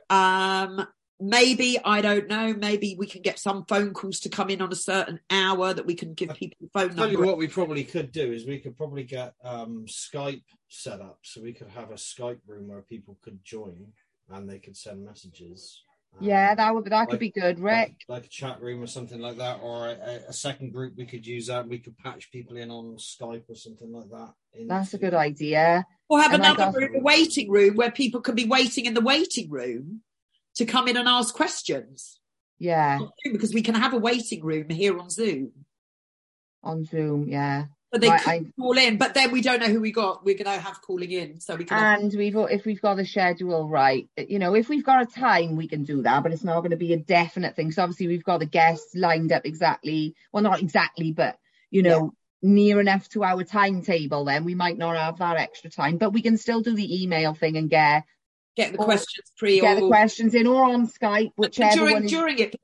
Um, 0.08 0.86
maybe 1.20 1.78
I 1.84 2.00
don't 2.00 2.28
know. 2.28 2.54
Maybe 2.54 2.96
we 2.98 3.06
can 3.06 3.22
get 3.22 3.38
some 3.38 3.64
phone 3.66 3.92
calls 3.92 4.20
to 4.20 4.28
come 4.28 4.50
in 4.50 4.60
on 4.62 4.72
a 4.72 4.76
certain 4.76 5.20
hour 5.30 5.72
that 5.74 5.86
we 5.86 5.94
can 5.94 6.14
give 6.14 6.34
people 6.34 6.56
the 6.60 6.68
phone 6.72 6.96
Tell 6.96 7.10
you 7.10 7.22
what 7.22 7.38
we 7.38 7.48
probably 7.48 7.84
could 7.84 8.12
do 8.12 8.32
is 8.32 8.46
we 8.46 8.58
could 8.58 8.76
probably 8.76 9.04
get 9.04 9.34
um, 9.44 9.84
Skype 9.86 10.42
set 10.68 11.00
up 11.00 11.18
so 11.22 11.42
we 11.42 11.52
could 11.52 11.68
have 11.68 11.90
a 11.90 11.94
Skype 11.94 12.40
room 12.46 12.68
where 12.68 12.82
people 12.82 13.18
could 13.22 13.44
join 13.44 13.92
and 14.30 14.48
they 14.48 14.58
could 14.58 14.76
send 14.76 15.04
messages. 15.04 15.82
Um, 16.18 16.26
yeah, 16.26 16.54
that 16.56 16.74
would 16.74 16.86
that 16.86 17.08
could 17.08 17.20
be 17.20 17.30
good, 17.30 17.60
like, 17.60 17.88
Rick. 17.88 17.96
like 18.08 18.24
a 18.26 18.28
chat 18.28 18.60
room 18.60 18.82
or 18.82 18.88
something 18.88 19.20
like 19.20 19.36
that, 19.36 19.60
or 19.62 19.86
a, 19.90 20.20
a 20.28 20.32
second 20.32 20.72
group 20.72 20.94
we 20.96 21.06
could 21.06 21.24
use 21.24 21.46
that. 21.46 21.68
We 21.68 21.78
could 21.78 21.96
patch 21.98 22.32
people 22.32 22.56
in 22.56 22.68
on 22.68 22.96
Skype 22.96 23.48
or 23.48 23.54
something 23.54 23.92
like 23.92 24.10
that. 24.10 24.32
That's 24.66 24.92
a 24.94 24.98
good 24.98 25.14
idea. 25.14 25.86
Or 26.08 26.20
have 26.20 26.32
And 26.32 26.42
another 26.42 26.72
got- 26.72 26.74
room, 26.74 26.96
a 26.96 27.00
waiting 27.00 27.48
room 27.48 27.76
where 27.76 27.92
people 27.92 28.20
can 28.20 28.34
be 28.34 28.44
waiting 28.44 28.86
in 28.86 28.94
the 28.94 29.00
waiting 29.00 29.48
room 29.50 30.00
to 30.60 30.66
come 30.66 30.88
in 30.88 30.96
and 30.96 31.08
ask 31.08 31.34
questions. 31.34 32.18
Yeah, 32.58 33.00
Because 33.24 33.54
we 33.54 33.62
can 33.62 33.74
have 33.74 33.94
a 33.94 33.98
waiting 33.98 34.44
room 34.44 34.68
here 34.68 34.98
on 34.98 35.08
Zoom. 35.08 35.52
on 36.62 36.84
Zoom. 36.84 37.26
Yeah, 37.26 37.64
But 37.90 38.02
they 38.02 38.08
Right, 38.10 38.20
could 38.22 38.52
call 38.54 38.76
in, 38.76 38.98
but 38.98 39.14
then 39.14 39.32
we 39.32 39.40
don't 39.40 39.60
know 39.60 39.68
who 39.68 39.80
we 39.80 39.92
got. 39.92 40.22
We're 40.26 40.34
going 40.36 40.44
to 40.58 40.62
have 40.62 40.82
calling 40.82 41.10
in, 41.10 41.40
so 41.40 41.56
we 41.56 41.64
can. 41.64 41.78
have- 41.78 42.00
and 42.02 42.12
we've 42.14 42.36
if 42.36 42.66
we've 42.66 42.82
got 42.82 42.98
the 42.98 43.06
schedule 43.06 43.66
right, 43.66 44.06
you 44.28 44.38
know, 44.38 44.54
if 44.54 44.68
we've 44.68 44.84
got 44.84 45.00
a 45.02 45.06
time, 45.06 45.56
we 45.56 45.68
can 45.68 45.84
do 45.84 46.02
that. 46.02 46.22
But 46.22 46.32
it's 46.32 46.44
not 46.44 46.60
going 46.60 46.72
to 46.72 46.76
be 46.76 46.92
a 46.92 46.98
definite 46.98 47.56
thing. 47.56 47.72
So 47.72 47.82
obviously, 47.82 48.08
we've 48.08 48.22
got 48.24 48.40
the 48.40 48.46
guests 48.46 48.94
lined 48.94 49.32
up 49.32 49.46
exactly. 49.46 50.14
Well, 50.30 50.42
not 50.42 50.60
exactly, 50.60 51.12
but 51.12 51.38
you 51.70 51.82
know. 51.82 52.12
Near 52.42 52.80
enough 52.80 53.06
to 53.10 53.22
our 53.22 53.44
timetable, 53.44 54.24
then 54.24 54.44
we 54.46 54.54
might 54.54 54.78
not 54.78 54.96
have 54.96 55.18
that 55.18 55.36
extra 55.36 55.68
time, 55.68 55.98
but 55.98 56.14
we 56.14 56.22
can 56.22 56.38
still 56.38 56.62
do 56.62 56.74
the 56.74 57.02
email 57.02 57.34
thing 57.34 57.58
and 57.58 57.68
get 57.68 58.04
get 58.60 58.72
the 58.72 58.78
or 58.78 58.84
questions 58.84 59.32
pre 59.36 59.60
get 59.60 59.80
the 59.80 59.88
questions 59.88 60.34
in 60.34 60.46
or 60.46 60.64
on 60.64 60.86
Skype, 60.86 61.32
whichever 61.36 61.76
during 61.76 62.04
is, 62.04 62.10
during 62.10 62.38
it. 62.38 62.54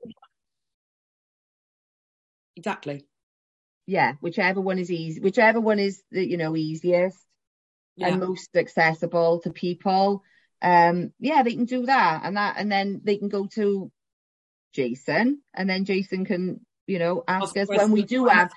Exactly. 2.55 3.05
yeah, 3.85 4.13
whichever 4.21 4.61
one 4.61 4.79
is 4.79 4.91
easy, 4.91 5.19
whichever 5.21 5.59
one 5.59 5.79
is 5.79 6.01
the, 6.11 6.27
you 6.27 6.37
know 6.37 6.55
easiest 6.55 7.17
Yeah. 7.95 8.07
and 8.09 8.19
most 8.19 8.49
accessible 8.55 9.41
to 9.41 9.51
people. 9.51 10.23
Um, 10.61 11.13
yeah, 11.19 11.43
they 11.43 11.53
can 11.53 11.65
do 11.65 11.85
that, 11.85 12.21
and 12.23 12.35
that, 12.35 12.55
and 12.57 12.71
then 12.71 13.01
they 13.03 13.17
can 13.17 13.29
go 13.29 13.45
to 13.53 13.91
Jason, 14.73 15.41
and 15.53 15.69
then 15.69 15.85
Jason 15.85 16.25
can, 16.25 16.65
you 16.87 16.97
know, 16.99 17.23
ask 17.27 17.55
us 17.57 17.67
when 17.67 17.91
we 17.91 18.03
do 18.03 18.25
have. 18.25 18.51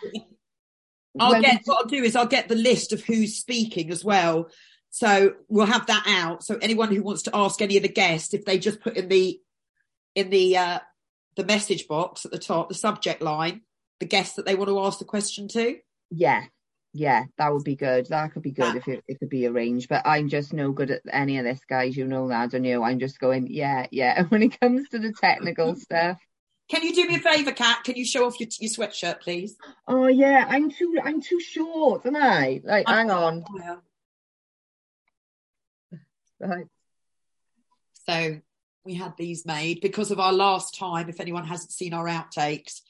I'll 1.19 1.41
get 1.43 1.65
do- 1.65 1.73
what 1.73 1.83
I'll 1.83 1.89
do 1.91 2.03
is 2.05 2.17
I'll 2.17 2.27
get 2.27 2.49
the 2.49 2.55
list 2.55 2.93
of 2.93 3.03
who's 3.05 3.37
speaking 3.37 3.91
as 3.91 4.03
well. 4.05 4.49
So 4.91 5.35
we'll 5.49 5.67
have 5.67 5.87
that 5.87 6.05
out. 6.07 6.43
So 6.45 6.59
anyone 6.61 6.93
who 6.95 7.03
wants 7.03 7.23
to 7.23 7.37
ask 7.37 7.63
any 7.63 7.77
of 7.77 7.83
the 7.83 7.89
guests, 7.89 8.35
if 8.35 8.45
they 8.45 8.59
just 8.59 8.81
put 8.81 8.97
in 8.97 9.09
the 9.09 9.41
in 10.15 10.31
the 10.31 10.57
uh 10.57 10.79
the 11.37 11.45
message 11.45 11.87
box 11.87 12.25
at 12.25 12.33
the 12.33 12.39
top, 12.39 12.69
the 12.69 12.75
subject 12.75 13.23
line, 13.23 13.63
the 14.01 14.07
guest 14.07 14.37
that 14.37 14.45
they 14.47 14.55
want 14.57 14.69
to 14.69 14.81
ask 14.81 14.99
the 14.99 15.05
question 15.05 15.47
to. 15.49 15.77
yeah, 16.11 16.45
yeah, 16.93 17.25
that 17.39 17.53
would 17.53 17.63
be 17.63 17.77
good. 17.77 18.07
That 18.07 18.33
could 18.33 18.43
be 18.43 18.51
good 18.51 18.75
Yeah. 18.75 18.81
if 18.81 18.89
it, 18.89 19.05
it 19.07 19.19
could 19.21 19.29
be 19.29 19.47
arranged. 19.47 19.89
But 19.89 20.03
I'm 20.05 20.29
just 20.29 20.53
no 20.53 20.73
good 20.73 20.91
at 20.91 21.03
any 21.11 21.39
of 21.39 21.45
this, 21.45 21.61
guys. 21.69 21.97
You 21.97 22.09
know 22.09 22.27
that, 22.29 22.51
don't 22.51 22.65
you? 22.65 22.83
I'm 22.83 22.99
just 22.99 23.21
going, 23.21 23.47
yeah, 23.49 23.87
yeah. 23.93 24.25
When 24.29 24.43
it 24.43 24.59
comes 24.61 24.89
to 24.89 24.99
the 24.99 25.13
technical 25.13 25.77
stuff. 25.87 26.19
Can 26.69 26.83
you 26.83 26.93
do 26.93 27.07
me 27.07 27.15
a 27.17 27.19
favour, 27.21 27.53
Kat? 27.53 27.85
Can 27.85 27.95
you 27.97 28.05
show 28.05 28.27
off 28.27 28.41
your, 28.41 28.49
your 28.59 28.71
sweatshirt, 28.71 29.21
please? 29.21 29.57
Oh 29.87 30.09
yeah, 30.09 30.45
I'm 30.49 30.71
too 30.71 30.97
I'm 31.03 31.21
too 31.23 31.39
short, 31.41 32.07
am 32.07 32.17
I? 32.17 32.61
Like, 32.65 32.89
hang 32.89 33.11
on. 33.13 33.45
Right. 36.41 36.67
So 38.09 38.41
we 38.85 38.95
had 38.95 39.17
these 39.17 39.45
made 39.45 39.81
because 39.81 40.11
of 40.11 40.19
our 40.19 40.33
last 40.33 40.77
time. 40.77 41.09
If 41.09 41.21
anyone 41.21 41.45
hasn't 41.45 41.73
seen 41.73 41.93
our 41.93 42.07
outtakes, 42.07 42.81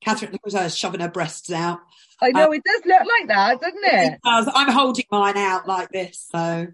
Catherine, 0.00 0.32
look 0.32 0.54
at 0.54 0.62
her 0.62 0.68
shoving 0.68 1.00
her 1.00 1.08
breasts 1.08 1.50
out. 1.50 1.80
I 2.20 2.30
know 2.30 2.46
um, 2.46 2.54
it 2.54 2.62
does 2.64 2.82
look 2.84 3.00
like 3.00 3.28
that, 3.28 3.60
doesn't 3.60 3.84
it? 3.84 4.12
It 4.12 4.20
does. 4.24 4.48
I'm 4.54 4.70
holding 4.70 5.04
mine 5.10 5.36
out 5.36 5.66
like 5.66 5.90
this, 5.90 6.26
so 6.30 6.68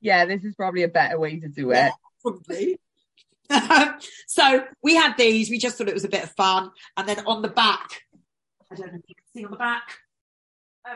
Yeah, 0.00 0.24
this 0.24 0.44
is 0.44 0.54
probably 0.54 0.82
a 0.82 0.88
better 0.88 1.18
way 1.18 1.38
to 1.40 1.48
do 1.48 1.70
it. 1.70 1.74
Yeah. 1.74 1.90
probably. 2.22 2.78
so 4.26 4.64
we 4.82 4.94
had 4.94 5.16
these. 5.16 5.50
We 5.50 5.58
just 5.58 5.78
thought 5.78 5.88
it 5.88 5.94
was 5.94 6.04
a 6.04 6.10
bit 6.10 6.24
of 6.24 6.30
fun, 6.32 6.70
and 6.96 7.08
then 7.08 7.24
on 7.26 7.42
the 7.42 7.48
back, 7.48 8.02
I 8.70 8.74
don't 8.74 8.92
know 8.92 8.98
if 8.98 9.08
you 9.08 9.14
can 9.14 9.24
see 9.34 9.44
on 9.44 9.50
the 9.50 9.56
back. 9.56 9.98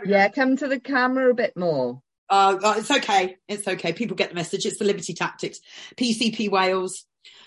We 0.02 0.08
go. 0.08 0.16
Yeah, 0.16 0.28
come 0.28 0.56
to 0.56 0.68
the 0.68 0.80
camera 0.80 1.30
a 1.30 1.34
bit 1.34 1.56
more. 1.56 2.02
Uh, 2.32 2.58
uh, 2.64 2.74
it's 2.78 2.90
okay. 2.90 3.36
It's 3.46 3.68
okay. 3.68 3.92
People 3.92 4.16
get 4.16 4.30
the 4.30 4.34
message. 4.34 4.64
It's 4.64 4.78
the 4.78 4.86
Liberty 4.86 5.12
Tactics, 5.12 5.60
PCP 5.96 6.50
Wales. 6.50 7.04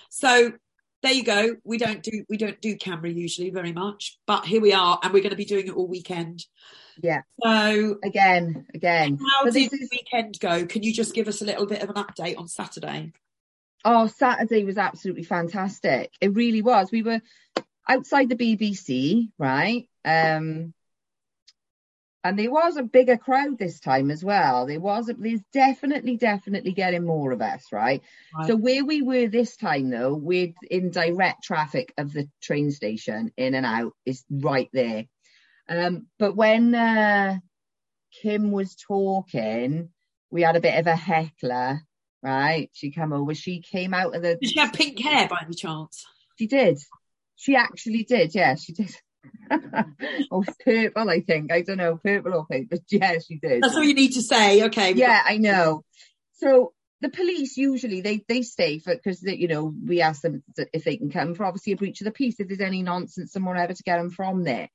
So 0.09 0.53
there 1.01 1.11
you 1.11 1.23
go. 1.23 1.55
We 1.63 1.79
don't 1.79 2.03
do 2.03 2.23
we 2.29 2.37
don't 2.37 2.61
do 2.61 2.75
camera 2.75 3.09
usually 3.09 3.49
very 3.49 3.73
much, 3.73 4.19
but 4.27 4.45
here 4.45 4.61
we 4.61 4.73
are, 4.73 4.99
and 5.01 5.11
we're 5.11 5.21
going 5.23 5.31
to 5.31 5.35
be 5.35 5.45
doing 5.45 5.65
it 5.67 5.73
all 5.73 5.87
weekend. 5.87 6.45
Yeah. 7.01 7.21
So 7.43 7.97
Again, 8.03 8.67
again. 8.75 9.17
how 9.31 9.45
did 9.45 9.71
the 9.71 9.75
is- 9.75 9.89
weekend 9.91 10.39
go? 10.39 10.67
Can 10.67 10.83
you 10.83 10.93
just 10.93 11.15
give 11.15 11.27
us 11.27 11.41
a 11.41 11.45
little 11.45 11.65
bit 11.65 11.81
of 11.81 11.89
an 11.89 11.95
update 11.95 12.37
on 12.37 12.47
Saturday? 12.47 13.11
Oh, 13.83 14.05
Saturday 14.05 14.63
was 14.65 14.77
absolutely 14.77 15.23
fantastic. 15.23 16.11
It 16.21 16.33
really 16.35 16.61
was. 16.61 16.91
We 16.91 17.01
were 17.01 17.21
outside 17.89 18.29
the 18.29 18.35
BBC, 18.35 19.29
right? 19.39 19.87
Um, 20.05 20.73
and 22.25 22.39
there 22.39 22.49
was 22.49 22.75
a 22.75 22.81
bigger 22.81 23.17
crowd 23.17 23.59
this 23.59 23.79
time 23.79 24.09
as 24.09 24.25
well. 24.25 24.65
There 24.65 24.79
was, 24.79 25.11
there's 25.15 25.43
definitely, 25.53 26.17
definitely 26.17 26.71
getting 26.71 27.05
more 27.05 27.31
of 27.31 27.39
us, 27.39 27.67
right? 27.71 28.01
Right. 28.35 28.47
So 28.47 28.55
where 28.55 28.83
we 28.83 29.03
were 29.03 29.27
this 29.27 29.55
time 29.55 29.91
though, 29.91 30.15
we're 30.15 30.51
in 30.71 30.89
direct 30.89 31.43
traffic 31.43 31.93
of 31.99 32.13
the 32.13 32.27
train 32.41 32.71
station, 32.71 33.31
in 33.37 33.53
and 33.53 33.63
out, 33.63 33.93
is 34.07 34.23
right 34.31 34.69
there. 34.73 35.05
Um, 35.69 36.07
but 36.17 36.35
when 36.35 36.73
uh, 36.73 37.37
Kim 38.23 38.49
was 38.51 38.75
talking, 38.75 39.89
we 40.31 40.41
had 40.41 40.55
a 40.55 40.61
bit 40.61 40.79
of 40.79 40.87
a 40.87 40.95
heckler, 40.95 41.79
right? 42.23 42.71
She 42.73 42.89
came 42.89 43.13
over. 43.13 43.35
She 43.35 43.61
came 43.61 43.93
out 43.93 44.15
of 44.15 44.23
the. 44.23 44.37
Did 44.41 44.49
she 44.49 44.59
have 44.59 44.73
pink 44.73 44.99
hair 44.99 45.27
by 45.27 45.43
any 45.45 45.53
chance? 45.53 46.03
She 46.39 46.47
did. 46.47 46.79
She 47.35 47.55
actually 47.55 48.03
did. 48.03 48.33
Yeah, 48.33 48.55
she 48.55 48.73
did. 48.73 48.95
Oh, 50.31 50.43
purple, 50.63 51.09
I 51.09 51.21
think. 51.21 51.51
I 51.51 51.61
don't 51.61 51.77
know, 51.77 51.97
purple 51.97 52.33
or 52.33 52.45
pink, 52.45 52.69
but 52.69 52.79
yeah, 52.89 53.17
she 53.19 53.37
did. 53.37 53.63
That's 53.63 53.75
all 53.75 53.83
you 53.83 53.93
need 53.93 54.13
to 54.13 54.21
say. 54.21 54.63
Okay. 54.65 54.93
Yeah, 54.93 55.21
I 55.23 55.37
know. 55.37 55.83
So 56.33 56.73
the 57.01 57.09
police 57.09 57.57
usually 57.57 58.01
they 58.01 58.23
they 58.27 58.41
stay 58.41 58.79
for 58.79 58.95
because 58.95 59.21
you 59.21 59.47
know 59.47 59.73
we 59.85 60.01
ask 60.01 60.21
them 60.21 60.43
if 60.73 60.83
they 60.83 60.97
can 60.97 61.11
come 61.11 61.35
for 61.35 61.45
obviously 61.45 61.73
a 61.73 61.77
breach 61.77 62.01
of 62.01 62.05
the 62.05 62.11
peace 62.11 62.39
if 62.39 62.47
there's 62.47 62.61
any 62.61 62.81
nonsense 62.81 63.35
and 63.35 63.45
whatever 63.45 63.73
to 63.73 63.83
get 63.83 63.97
them 63.97 64.09
from 64.09 64.43
there. 64.43 64.69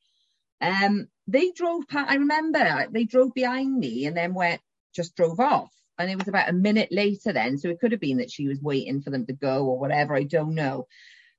Um, 0.61 1.09
they 1.27 1.51
drove 1.53 1.89
past. 1.89 2.11
I 2.11 2.17
remember 2.17 2.87
they 2.91 3.05
drove 3.05 3.33
behind 3.35 3.79
me 3.79 4.07
and 4.07 4.17
then 4.17 4.35
went 4.35 4.61
just 4.95 5.17
drove 5.17 5.41
off. 5.41 5.71
And 5.99 6.11
it 6.11 6.17
was 6.17 6.29
about 6.29 6.49
a 6.49 6.55
minute 6.55 6.89
later 6.91 7.33
then, 7.33 7.59
so 7.59 7.69
it 7.69 7.79
could 7.79 7.93
have 7.93 8.01
been 8.01 8.19
that 8.19 8.31
she 8.31 8.49
was 8.49 8.61
waiting 8.61 9.03
for 9.03 9.11
them 9.11 9.27
to 9.27 9.35
go 9.35 9.67
or 9.67 9.79
whatever. 9.79 10.15
I 10.15 10.23
don't 10.23 10.55
know. 10.55 10.87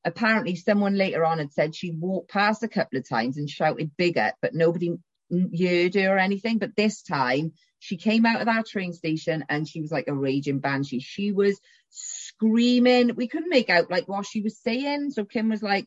Apparently, 0.04 0.56
someone 0.56 0.96
later 0.96 1.24
on 1.26 1.38
had 1.38 1.54
said 1.54 1.76
she 1.76 1.92
walked 1.92 2.32
past 2.32 2.64
a 2.64 2.68
couple 2.68 2.98
of 2.98 3.08
times 3.08 3.38
and 3.38 3.50
shouted 3.50 3.96
bigger, 3.98 4.32
but 4.42 4.54
nobody 4.54 4.96
heard 5.32 5.96
her 5.96 6.16
or 6.16 6.18
anything. 6.18 6.58
But 6.58 6.76
this 6.76 7.02
time, 7.02 7.54
she 7.80 7.98
came 7.98 8.26
out 8.26 8.42
of 8.42 8.48
that 8.48 8.68
train 8.68 8.94
station 8.94 9.46
and 9.50 9.68
she 9.68 9.82
was 9.82 9.92
like 9.92 10.08
a 10.08 10.14
raging 10.14 10.60
banshee. 10.60 11.00
She 11.00 11.32
was 11.32 11.60
screaming. 11.90 13.16
We 13.16 13.28
couldn't 13.28 13.50
make 13.50 13.70
out 13.70 13.90
like 13.90 14.08
what 14.08 14.26
she 14.26 14.42
was 14.42 14.60
saying. 14.60 15.12
So 15.12 15.26
Kim 15.26 15.50
was 15.50 15.64
like, 15.64 15.86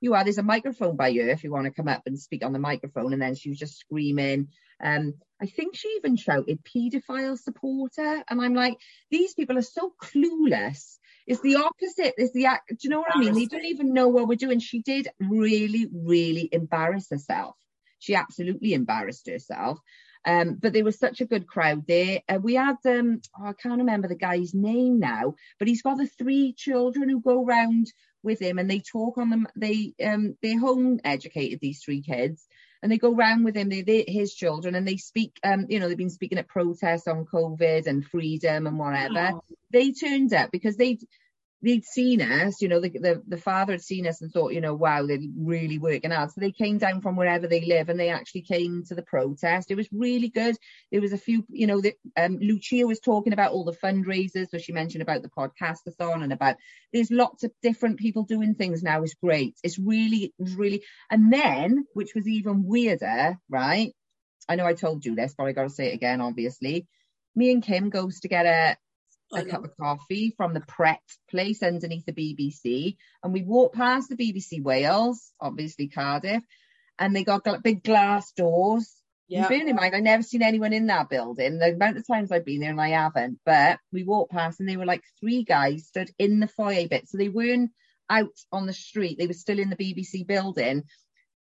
you 0.00 0.14
are, 0.14 0.24
there's 0.24 0.38
a 0.38 0.42
microphone 0.42 0.96
by 0.96 1.08
you 1.08 1.28
if 1.28 1.44
you 1.44 1.50
want 1.50 1.64
to 1.64 1.70
come 1.70 1.88
up 1.88 2.02
and 2.06 2.18
speak 2.18 2.44
on 2.44 2.52
the 2.52 2.58
microphone. 2.58 3.12
And 3.12 3.22
then 3.22 3.34
she 3.34 3.48
was 3.48 3.58
just 3.58 3.78
screaming. 3.78 4.48
Um, 4.82 5.14
I 5.40 5.46
think 5.46 5.76
she 5.76 5.88
even 5.96 6.16
shouted 6.16 6.64
paedophile 6.64 7.38
supporter. 7.38 8.22
And 8.28 8.40
I'm 8.40 8.54
like, 8.54 8.76
these 9.10 9.34
people 9.34 9.56
are 9.58 9.62
so 9.62 9.92
clueless. 10.02 10.98
It's 11.26 11.40
the 11.40 11.56
opposite. 11.56 12.14
It's 12.16 12.32
the 12.32 12.46
act. 12.46 12.68
Do 12.68 12.76
you 12.82 12.90
know 12.90 13.00
what 13.00 13.14
I 13.14 13.18
mean? 13.18 13.34
They 13.34 13.46
don't 13.46 13.64
even 13.64 13.94
know 13.94 14.08
what 14.08 14.28
we're 14.28 14.36
doing. 14.36 14.58
She 14.58 14.80
did 14.80 15.08
really, 15.18 15.88
really 15.92 16.48
embarrass 16.52 17.08
herself. 17.10 17.56
She 17.98 18.14
absolutely 18.14 18.74
embarrassed 18.74 19.28
herself. 19.28 19.78
Um, 20.26 20.54
but 20.54 20.72
there 20.72 20.84
was 20.84 20.98
such 20.98 21.20
a 21.20 21.26
good 21.26 21.46
crowd 21.46 21.86
there. 21.86 22.20
Uh, 22.28 22.38
we 22.42 22.54
had, 22.54 22.76
um, 22.86 23.20
oh, 23.38 23.46
I 23.46 23.52
can't 23.52 23.78
remember 23.78 24.08
the 24.08 24.14
guy's 24.16 24.54
name 24.54 24.98
now, 24.98 25.34
but 25.58 25.68
he's 25.68 25.82
got 25.82 25.98
the 25.98 26.06
three 26.06 26.54
children 26.54 27.08
who 27.08 27.20
go 27.20 27.44
round 27.44 27.92
with 28.22 28.40
him 28.40 28.58
and 28.58 28.70
they 28.70 28.80
talk 28.80 29.18
on 29.18 29.28
them. 29.28 29.46
They, 29.54 29.92
um, 30.02 30.36
they're 30.42 30.58
home 30.58 31.00
educated, 31.04 31.60
these 31.60 31.82
three 31.82 32.00
kids, 32.02 32.46
and 32.84 32.92
they 32.92 32.98
go 32.98 33.14
round 33.14 33.46
with 33.46 33.56
him. 33.56 33.70
They, 33.70 33.80
they 33.80 34.04
his 34.06 34.34
children, 34.34 34.74
and 34.74 34.86
they 34.86 34.98
speak. 34.98 35.40
Um, 35.42 35.64
you 35.70 35.80
know, 35.80 35.88
they've 35.88 35.96
been 35.96 36.10
speaking 36.10 36.36
at 36.36 36.46
protests 36.46 37.08
on 37.08 37.24
COVID 37.24 37.86
and 37.86 38.04
freedom 38.06 38.66
and 38.66 38.78
whatever. 38.78 39.30
Oh, 39.32 39.44
They 39.72 39.92
turned 39.92 40.34
up 40.34 40.50
because 40.52 40.76
they 40.76 40.98
they'd 41.64 41.84
seen 41.84 42.20
us, 42.20 42.60
you 42.60 42.68
know, 42.68 42.78
the, 42.78 42.90
the 42.90 43.22
the 43.26 43.38
father 43.38 43.72
had 43.72 43.82
seen 43.82 44.06
us 44.06 44.20
and 44.20 44.30
thought, 44.30 44.52
you 44.52 44.60
know, 44.60 44.74
wow, 44.74 45.06
they're 45.06 45.18
really 45.36 45.78
working 45.78 46.10
hard. 46.10 46.30
So 46.30 46.40
they 46.40 46.52
came 46.52 46.78
down 46.78 47.00
from 47.00 47.16
wherever 47.16 47.46
they 47.46 47.62
live 47.62 47.88
and 47.88 47.98
they 47.98 48.10
actually 48.10 48.42
came 48.42 48.84
to 48.88 48.94
the 48.94 49.02
protest. 49.02 49.70
It 49.70 49.76
was 49.76 49.88
really 49.90 50.28
good. 50.28 50.56
There 50.92 51.00
was 51.00 51.14
a 51.14 51.18
few, 51.18 51.44
you 51.48 51.66
know, 51.66 51.80
the, 51.80 51.94
um, 52.16 52.38
Lucia 52.38 52.86
was 52.86 53.00
talking 53.00 53.32
about 53.32 53.52
all 53.52 53.64
the 53.64 53.72
fundraisers. 53.72 54.50
So 54.50 54.58
she 54.58 54.72
mentioned 54.72 55.02
about 55.02 55.22
the 55.22 55.30
podcastathon 55.30 56.22
and 56.22 56.32
about 56.32 56.56
there's 56.92 57.10
lots 57.10 57.44
of 57.44 57.52
different 57.62 57.98
people 57.98 58.24
doing 58.24 58.54
things 58.54 58.82
now. 58.82 59.02
It's 59.02 59.14
great. 59.14 59.56
It's 59.62 59.78
really, 59.78 60.34
it's 60.38 60.52
really, 60.52 60.82
and 61.10 61.32
then, 61.32 61.86
which 61.94 62.14
was 62.14 62.28
even 62.28 62.64
weirder, 62.64 63.38
right? 63.48 63.92
I 64.48 64.56
know 64.56 64.66
I 64.66 64.74
told 64.74 65.06
you 65.06 65.14
this, 65.14 65.34
but 65.36 65.44
I 65.44 65.52
got 65.52 65.62
to 65.62 65.70
say 65.70 65.88
it 65.88 65.94
again, 65.94 66.20
obviously. 66.20 66.86
Me 67.34 67.50
and 67.50 67.62
Kim 67.62 67.88
goes 67.88 68.20
to 68.20 68.28
get 68.28 68.44
a, 68.44 68.76
I 69.32 69.40
a 69.40 69.44
know. 69.44 69.50
cup 69.50 69.64
of 69.64 69.76
coffee 69.76 70.34
from 70.36 70.54
the 70.54 70.60
Pret 70.60 71.00
place 71.30 71.62
underneath 71.62 72.06
the 72.06 72.12
BBC, 72.12 72.96
and 73.22 73.32
we 73.32 73.42
walked 73.42 73.76
past 73.76 74.08
the 74.08 74.16
BBC 74.16 74.62
Wales, 74.62 75.32
obviously 75.40 75.88
Cardiff, 75.88 76.42
and 76.98 77.14
they 77.14 77.24
got 77.24 77.44
big 77.62 77.82
glass 77.82 78.32
doors. 78.32 78.92
Yeah. 79.26 79.48
Bearing 79.48 79.68
in 79.68 79.76
mind, 79.76 79.96
I've 79.96 80.02
never 80.02 80.22
seen 80.22 80.42
anyone 80.42 80.74
in 80.74 80.88
that 80.88 81.08
building. 81.08 81.58
The 81.58 81.72
amount 81.72 81.96
of 81.96 82.06
times 82.06 82.30
I've 82.30 82.44
been 82.44 82.60
there 82.60 82.70
and 82.70 82.80
I 82.80 82.90
haven't, 82.90 83.40
but 83.46 83.78
we 83.90 84.04
walked 84.04 84.32
past 84.32 84.60
and 84.60 84.68
they 84.68 84.76
were 84.76 84.84
like 84.84 85.02
three 85.18 85.44
guys 85.44 85.86
stood 85.86 86.10
in 86.18 86.40
the 86.40 86.46
foyer 86.46 86.86
bit, 86.88 87.08
so 87.08 87.16
they 87.16 87.30
weren't 87.30 87.70
out 88.10 88.36
on 88.52 88.66
the 88.66 88.74
street. 88.74 89.18
They 89.18 89.26
were 89.26 89.32
still 89.32 89.58
in 89.58 89.70
the 89.70 89.76
BBC 89.76 90.26
building. 90.26 90.84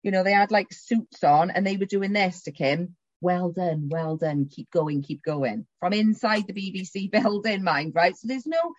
You 0.02 0.10
know, 0.10 0.24
they 0.24 0.32
had 0.32 0.50
like 0.50 0.72
suits 0.72 1.22
on 1.22 1.50
and 1.50 1.66
they 1.66 1.76
were 1.76 1.86
doing 1.86 2.12
this 2.12 2.42
to 2.42 2.52
Kim. 2.52 2.96
Well 3.20 3.50
done, 3.50 3.88
well 3.90 4.16
done. 4.16 4.48
Keep 4.50 4.70
going, 4.70 5.02
keep 5.02 5.22
going. 5.22 5.66
From 5.80 5.92
inside 5.92 6.46
the 6.46 6.52
BBC 6.52 7.10
building, 7.10 7.64
mind, 7.64 7.94
right? 7.94 8.16
So 8.16 8.28
there's 8.28 8.46
no, 8.46 8.74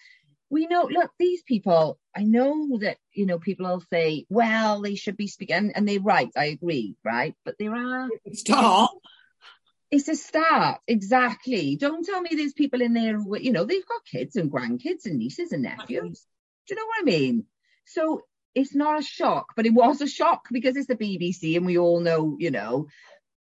we 0.49 0.65
know, 0.67 0.87
look, 0.89 1.11
these 1.19 1.43
people, 1.43 1.99
I 2.15 2.23
know 2.23 2.79
that, 2.79 2.97
you 3.13 3.25
know, 3.25 3.37
people 3.37 3.67
will 3.67 3.83
say, 3.91 4.25
well, 4.29 4.81
they 4.81 4.95
should 4.95 5.17
be 5.17 5.27
speaking, 5.27 5.55
and, 5.55 5.71
and 5.75 5.87
they're 5.87 5.99
right, 5.99 6.29
I 6.35 6.45
agree, 6.45 6.95
right? 7.03 7.35
But 7.45 7.55
there 7.59 7.75
are, 7.75 8.09
Start. 8.33 8.91
it's 9.91 10.07
a 10.07 10.15
start, 10.15 10.81
exactly. 10.87 11.75
Don't 11.75 12.05
tell 12.05 12.21
me 12.21 12.31
there's 12.33 12.53
people 12.53 12.81
in 12.81 12.93
there 12.93 13.17
who, 13.17 13.37
you 13.39 13.51
know, 13.51 13.65
they've 13.65 13.87
got 13.87 14.05
kids 14.05 14.35
and 14.35 14.51
grandkids 14.51 15.05
and 15.05 15.17
nieces 15.17 15.51
and 15.51 15.63
nephews. 15.63 16.25
Do 16.67 16.73
you 16.73 16.75
know 16.75 16.85
what 16.85 17.01
I 17.01 17.03
mean? 17.03 17.45
So 17.85 18.21
it's 18.55 18.73
not 18.73 18.99
a 18.99 19.03
shock, 19.03 19.53
but 19.55 19.65
it 19.65 19.73
was 19.73 20.01
a 20.01 20.07
shock 20.07 20.47
because 20.51 20.75
it's 20.75 20.87
the 20.87 20.95
BBC 20.95 21.57
and 21.57 21.65
we 21.65 21.77
all 21.77 21.99
know, 21.99 22.37
you 22.39 22.51
know, 22.51 22.87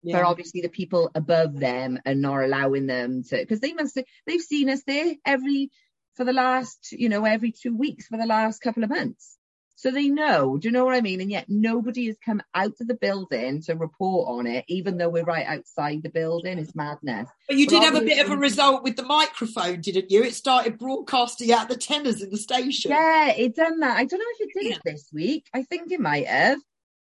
but 0.05 0.11
Yeah. 0.11 0.25
obviously 0.25 0.61
the 0.61 0.69
people 0.69 1.11
above 1.14 1.59
them 1.59 1.99
are 2.07 2.14
not 2.14 2.43
allowing 2.45 2.87
them 2.87 3.23
to 3.25 3.37
because 3.37 3.61
they 3.61 3.73
must 3.73 3.99
they've 4.26 4.40
seen 4.40 4.71
us 4.71 4.83
there 4.85 5.14
every 5.25 5.71
for 6.14 6.25
the 6.25 6.33
last 6.33 6.93
you 6.93 7.09
know 7.09 7.25
every 7.25 7.52
two 7.52 7.76
weeks 7.76 8.07
for 8.07 8.17
the 8.17 8.26
last 8.26 8.61
couple 8.61 8.85
of 8.85 8.90
months 8.90 9.37
so 9.75 9.90
they 9.93 10.09
know 10.09 10.57
do 10.59 10.69
you 10.69 10.73
know 10.73 10.85
what 10.85 10.95
i 10.95 11.00
mean 11.00 11.21
and 11.21 11.31
yet 11.31 11.45
nobody 11.49 12.07
has 12.07 12.17
come 12.25 12.40
out 12.55 12.73
of 12.81 12.87
the 12.88 12.95
building 12.95 13.61
to 13.62 13.75
report 13.75 14.28
on 14.28 14.47
it 14.47 14.64
even 14.69 14.99
though 14.99 15.09
we're 15.09 15.25
right 15.25 15.47
outside 15.47 16.02
the 16.02 16.09
building 16.11 16.59
it's 16.59 16.75
madness 16.75 17.28
But 17.49 17.57
you 17.57 17.67
But 17.67 17.71
did 17.73 17.83
have 17.85 17.95
a 17.97 18.00
bit 18.05 18.25
of 18.25 18.31
a 18.33 18.37
result 18.37 18.83
with 18.83 18.97
the 18.97 19.05
microphone, 19.05 19.81
didn't 19.81 20.11
you? 20.11 20.23
It 20.25 20.35
started 20.35 20.78
broadcasting 20.78 21.52
out 21.52 21.69
the 21.69 21.76
tenors 21.76 22.23
in 22.23 22.31
the 22.31 22.37
station. 22.37 22.90
yeah 22.90 23.31
it 23.33 23.55
done 23.55 23.78
that 23.81 23.97
i 23.97 24.05
don't 24.05 24.19
know 24.19 24.35
if 24.38 24.49
it 24.49 24.52
did 24.59 24.71
Yeah. 24.71 24.76
it 24.76 24.83
this 24.85 25.09
week 25.12 25.47
i 25.55 25.62
think 25.62 25.93
it 25.93 26.00
might 26.00 26.26
have 26.26 26.59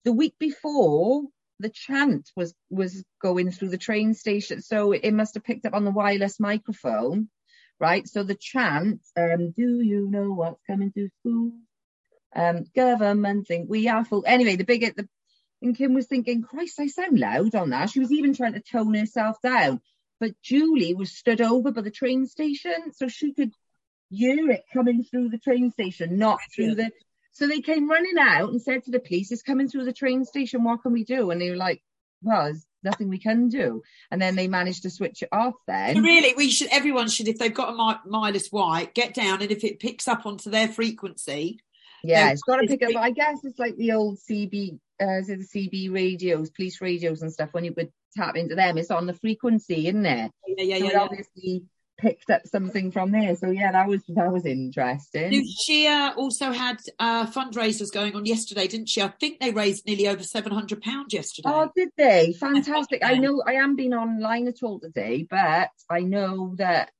the 0.05 0.13
week 0.13 0.35
before 0.39 1.23
the 1.61 1.69
chant 1.69 2.29
was 2.35 2.53
was 2.69 3.03
going 3.21 3.51
through 3.51 3.69
the 3.69 3.77
train 3.77 4.13
station. 4.13 4.61
So 4.61 4.91
it 4.91 5.13
must 5.13 5.35
have 5.35 5.43
picked 5.43 5.65
up 5.65 5.73
on 5.73 5.85
the 5.85 5.91
wireless 5.91 6.39
microphone 6.39 7.29
right? 7.81 8.07
So 8.07 8.23
the 8.23 8.35
chant 8.35 9.01
um 9.17 9.51
do 9.51 9.81
you 9.81 10.07
know 10.09 10.31
what's 10.31 10.61
coming 10.67 10.93
to 10.93 11.09
school? 11.19 11.51
Um 12.33 12.63
government 12.75 13.47
think 13.47 13.69
we 13.69 13.89
are 13.89 14.05
full. 14.05 14.23
Anyway 14.25 14.55
the 14.55 14.63
big 14.63 14.95
the 14.95 15.09
and 15.63 15.77
kim 15.77 15.93
was 15.93 16.07
thinking 16.07 16.41
christ 16.41 16.79
i 16.79 16.87
sound 16.87 17.19
loud 17.19 17.55
on 17.55 17.71
that. 17.71 17.89
She 17.89 17.99
was 17.99 18.11
even 18.11 18.33
trying 18.33 18.53
to 18.53 18.61
tone 18.61 18.93
herself 18.93 19.41
down. 19.41 19.81
But 20.19 20.39
julie 20.41 20.93
was 20.93 21.11
stood 21.11 21.41
over 21.41 21.71
by 21.71 21.81
the 21.81 21.91
train 21.91 22.27
station 22.27 22.93
so 22.93 23.07
she 23.07 23.33
could 23.33 23.51
hear 24.09 24.51
it 24.51 24.63
coming 24.73 25.03
through 25.03 25.29
the 25.29 25.37
train 25.39 25.71
station 25.71 26.17
not 26.17 26.39
through 26.53 26.75
the 26.75 26.91
So 27.31 27.47
they 27.47 27.61
came 27.61 27.89
running 27.89 28.17
out 28.19 28.49
and 28.49 28.61
said 28.61 28.83
to 28.83 28.91
the 28.91 28.99
police, 28.99 29.31
it's 29.31 29.41
coming 29.41 29.67
through 29.67 29.85
the 29.85 29.93
train 29.93 30.25
station. 30.25 30.63
What 30.63 30.81
can 30.81 30.91
we 30.91 31.03
do? 31.03 31.31
And 31.31 31.41
they 31.41 31.49
were 31.49 31.55
like, 31.55 31.81
well, 32.21 32.43
there's 32.43 32.65
nothing 32.83 33.09
we 33.09 33.19
can 33.19 33.47
do. 33.47 33.81
And 34.11 34.21
then 34.21 34.35
they 34.35 34.47
managed 34.47 34.83
to 34.83 34.89
switch 34.89 35.23
it 35.23 35.29
off 35.31 35.55
then. 35.67 35.95
So 35.95 36.01
really, 36.01 36.33
we 36.35 36.49
should, 36.51 36.67
everyone 36.71 37.07
should, 37.07 37.27
if 37.27 37.37
they've 37.37 37.53
got 37.53 37.73
a 37.73 37.77
mi- 37.77 38.11
Midas 38.11 38.49
White, 38.49 38.93
get 38.93 39.13
down 39.13 39.41
and 39.41 39.51
if 39.51 39.63
it 39.63 39.79
picks 39.79 40.07
up 40.07 40.25
onto 40.25 40.49
their 40.49 40.67
frequency, 40.67 41.59
Yeah, 42.03 42.31
it's 42.31 42.43
got 42.43 42.57
to 42.57 42.67
pick 42.67 42.83
up. 42.83 42.95
I 42.95 43.11
guess 43.11 43.39
it's 43.43 43.59
like 43.59 43.77
the 43.77 43.93
old 43.93 44.19
CB, 44.19 44.79
uh, 45.01 45.19
is 45.19 45.29
it 45.29 45.39
the 45.39 45.69
CB 45.69 45.93
radios, 45.93 46.49
police 46.49 46.81
radios 46.81 47.21
and 47.21 47.31
stuff. 47.31 47.49
When 47.53 47.63
you 47.63 47.73
would 47.77 47.91
tap 48.15 48.35
into 48.35 48.55
them, 48.55 48.77
it's 48.77 48.91
on 48.91 49.05
the 49.05 49.13
frequency, 49.13 49.87
isn't 49.87 50.05
it? 50.05 50.31
yeah, 50.47 50.63
yeah, 50.63 50.77
so 50.79 50.91
yeah. 50.91 50.99
obviously 50.99 51.63
picked 52.01 52.29
up 52.29 52.41
something 52.47 52.91
from 52.91 53.11
there. 53.11 53.35
So 53.35 53.51
yeah, 53.51 53.71
that 53.71 53.87
was 53.87 54.01
that 54.09 54.31
was 54.31 54.45
interesting. 54.45 55.31
Lucia 55.31 56.13
also 56.17 56.51
had 56.51 56.77
uh, 56.99 57.27
fundraisers 57.27 57.91
going 57.93 58.15
on 58.15 58.25
yesterday, 58.25 58.67
didn't 58.67 58.89
she? 58.89 59.01
I 59.01 59.09
think 59.19 59.39
they 59.39 59.51
raised 59.51 59.85
nearly 59.85 60.07
over 60.07 60.23
seven 60.23 60.51
hundred 60.51 60.81
pounds 60.81 61.13
yesterday. 61.13 61.49
Oh, 61.49 61.69
did 61.75 61.89
they? 61.97 62.33
Fantastic. 62.39 63.05
I 63.05 63.17
know 63.17 63.43
I 63.45 63.53
haven't 63.53 63.75
been 63.75 63.93
online 63.93 64.47
at 64.47 64.63
all 64.63 64.79
today, 64.79 65.27
but 65.29 65.69
I 65.89 66.01
know 66.01 66.55
that 66.57 66.91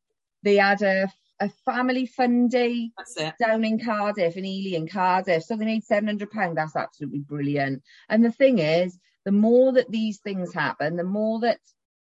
they 0.44 0.58
had 0.58 0.82
a 0.82 1.12
a 1.40 1.50
family 1.66 2.06
fun 2.06 2.48
day 2.48 2.92
down 3.40 3.64
in 3.66 3.84
Cardiff, 3.84 4.38
in 4.38 4.46
Ely 4.46 4.78
in 4.78 4.88
Cardiff. 4.88 5.44
So 5.44 5.56
they 5.56 5.66
made 5.66 5.84
seven 5.84 6.06
hundred 6.06 6.30
pounds. 6.30 6.56
That's 6.56 6.76
absolutely 6.76 7.20
brilliant. 7.20 7.82
And 8.08 8.24
the 8.24 8.32
thing 8.32 8.60
is, 8.60 8.98
the 9.26 9.32
more 9.32 9.74
that 9.74 9.90
these 9.90 10.20
things 10.20 10.54
happen, 10.54 10.96
the 10.96 11.04
more 11.04 11.40
that 11.40 11.60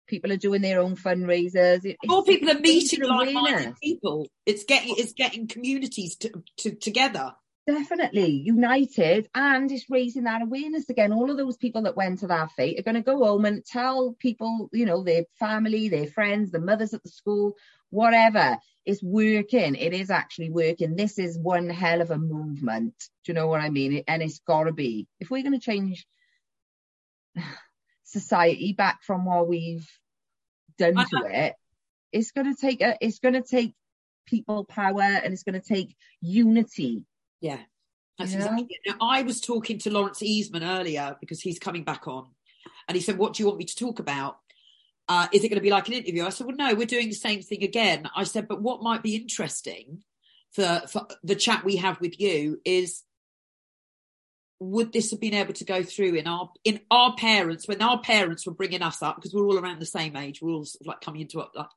people 0.08 0.32
are 0.32 0.38
doing 0.38 0.62
their 0.62 0.80
own 0.80 0.96
fundraisers. 0.96 1.86
It, 1.86 1.98
More 2.06 2.24
people 2.24 2.50
are 2.50 2.60
meeting 2.60 3.04
like-minded 3.04 3.76
people. 3.82 4.28
It's 4.46 4.64
getting 4.64 4.96
it's 4.98 5.14
getting 5.14 5.48
communities 5.48 6.16
to, 6.18 6.44
to, 6.58 6.76
together. 6.76 7.34
Definitely 7.68 8.32
united, 8.32 9.28
and 9.36 9.70
it's 9.70 9.90
raising 9.90 10.24
that 10.24 10.42
awareness 10.42 10.90
again. 10.90 11.12
All 11.12 11.30
of 11.30 11.36
those 11.36 11.58
people 11.58 11.82
that 11.82 11.98
went 11.98 12.20
to 12.20 12.28
that 12.28 12.54
fete 12.54 12.80
are 12.80 12.84
going 12.84 12.96
to 12.96 13.02
go 13.02 13.18
home 13.26 13.44
and 13.44 13.66
tell 13.66 14.16
people, 14.18 14.70
you 14.72 14.86
know, 14.86 15.04
their 15.04 15.26
family, 15.38 15.90
their 15.90 16.08
friends, 16.08 16.52
the 16.52 16.62
mothers 16.62 16.94
at 16.94 17.04
the 17.04 17.10
school, 17.10 17.56
whatever. 17.90 18.58
It's 18.86 19.04
working. 19.04 19.76
It 19.76 19.94
is 19.94 20.10
actually 20.10 20.50
working. 20.50 20.96
This 20.96 21.20
is 21.20 21.38
one 21.38 21.70
hell 21.70 22.00
of 22.00 22.10
a 22.10 22.18
movement. 22.18 22.94
Do 23.26 23.32
you 23.32 23.34
know 23.34 23.48
what 23.48 23.60
I 23.60 23.70
mean? 23.70 24.02
And 24.08 24.24
it's 24.24 24.40
got 24.40 24.64
to 24.64 24.72
be. 24.72 25.08
If 25.20 25.30
we're 25.30 25.44
going 25.44 25.60
to 25.60 25.66
change 25.66 26.08
society 28.08 28.74
back 28.74 29.04
from 29.04 29.26
what 29.26 29.48
we've 29.48 29.88
done 30.78 30.98
I 30.98 31.04
to 31.06 31.26
it, 31.26 31.56
it's 32.12 32.32
going 32.32 32.54
to 32.54 32.60
take 32.60 32.82
a. 32.82 32.98
It's 33.02 33.20
going 33.20 33.36
to 33.36 33.42
take 33.42 33.74
people 34.26 34.66
power, 34.66 35.02
and 35.02 35.34
it's 35.34 35.44
going 35.44 35.60
to 35.60 35.68
take 35.68 35.96
unity. 36.22 37.06
Yeah. 37.42 37.60
That's 38.18 38.32
Yeah. 38.32 38.38
exactly 38.38 38.68
it. 38.70 38.80
Now, 38.88 39.08
I 39.08 39.22
was 39.22 39.40
talking 39.40 39.78
to 39.80 39.92
Lawrence 39.92 40.20
Easman 40.22 40.64
earlier 40.64 41.16
because 41.20 41.40
he's 41.42 41.60
coming 41.60 41.84
back 41.84 42.08
on. 42.08 42.28
And 42.88 42.96
he 42.96 43.02
said, 43.02 43.18
What 43.18 43.34
do 43.34 43.44
you 43.44 43.48
want 43.48 43.60
me 43.60 43.66
to 43.66 43.76
talk 43.76 44.00
about? 44.00 44.38
Uh, 45.08 45.28
is 45.32 45.44
it 45.44 45.50
going 45.50 45.60
to 45.60 45.64
be 45.64 45.70
like 45.70 45.88
an 45.88 45.94
interview? 45.94 46.26
I 46.26 46.30
said, 46.30 46.48
Well, 46.48 46.56
no, 46.56 46.74
we're 46.74 46.86
doing 46.88 47.10
the 47.10 47.14
same 47.14 47.42
thing 47.42 47.64
again. 47.64 48.10
I 48.16 48.24
said, 48.24 48.48
But 48.48 48.62
what 48.62 48.82
might 48.82 49.04
be 49.04 49.16
interesting 49.16 50.00
for, 50.52 50.82
for 50.88 51.08
the 51.24 51.36
chat 51.36 51.64
we 51.64 51.78
have 51.78 52.02
with 52.02 52.20
you 52.20 52.60
is 52.66 53.04
would 54.60 54.92
this 54.92 55.12
have 55.12 55.20
been 55.20 55.34
able 55.36 55.54
to 55.54 55.64
go 55.66 55.84
through 55.84 56.16
in 56.16 56.28
our 56.28 56.50
in 56.64 56.80
our 56.90 57.16
parents 57.16 57.68
when 57.68 57.82
our 57.82 58.00
parents 58.02 58.46
were 58.46 58.54
bringing 58.54 58.82
us 58.82 59.02
up 59.04 59.16
because 59.16 59.34
we're 59.34 59.46
all 59.46 59.60
around 59.60 59.80
the 59.80 59.86
same 59.86 60.16
age 60.16 60.42
we're 60.42 60.52
all 60.52 60.66
sort 60.66 60.82
of 60.82 60.88
like 60.88 61.02
coming 61.02 61.22
into 61.22 61.40
it 61.40 61.48
like 61.56 61.68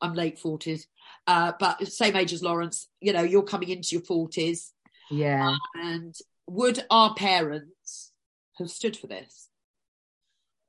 I'm 0.00 0.14
late 0.14 0.38
forties 0.38 0.86
uh 1.26 1.52
but 1.58 1.86
same 1.88 2.14
age 2.16 2.32
as 2.32 2.42
Lawrence 2.42 2.88
you 3.00 3.12
know 3.12 3.22
you're 3.22 3.42
coming 3.42 3.70
into 3.70 3.88
your 3.92 4.02
forties 4.02 4.72
Yeah. 5.10 5.56
and 5.74 6.14
would 6.46 6.84
our 6.90 7.14
parents 7.14 8.12
have 8.58 8.70
stood 8.70 8.96
for 8.96 9.06
this? 9.06 9.48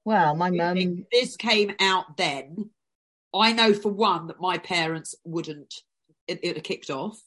Well, 0.05 0.35
my 0.35 0.51
mum, 0.51 1.05
this 1.11 1.35
came 1.37 1.73
out 1.79 2.17
then. 2.17 2.69
I 3.33 3.53
know 3.53 3.73
for 3.73 3.91
one 3.91 4.27
that 4.27 4.39
my 4.39 4.57
parents 4.57 5.15
wouldn't. 5.23 5.73
It, 6.27 6.39
it 6.43 6.63
kicked 6.63 6.89
off. 6.89 7.19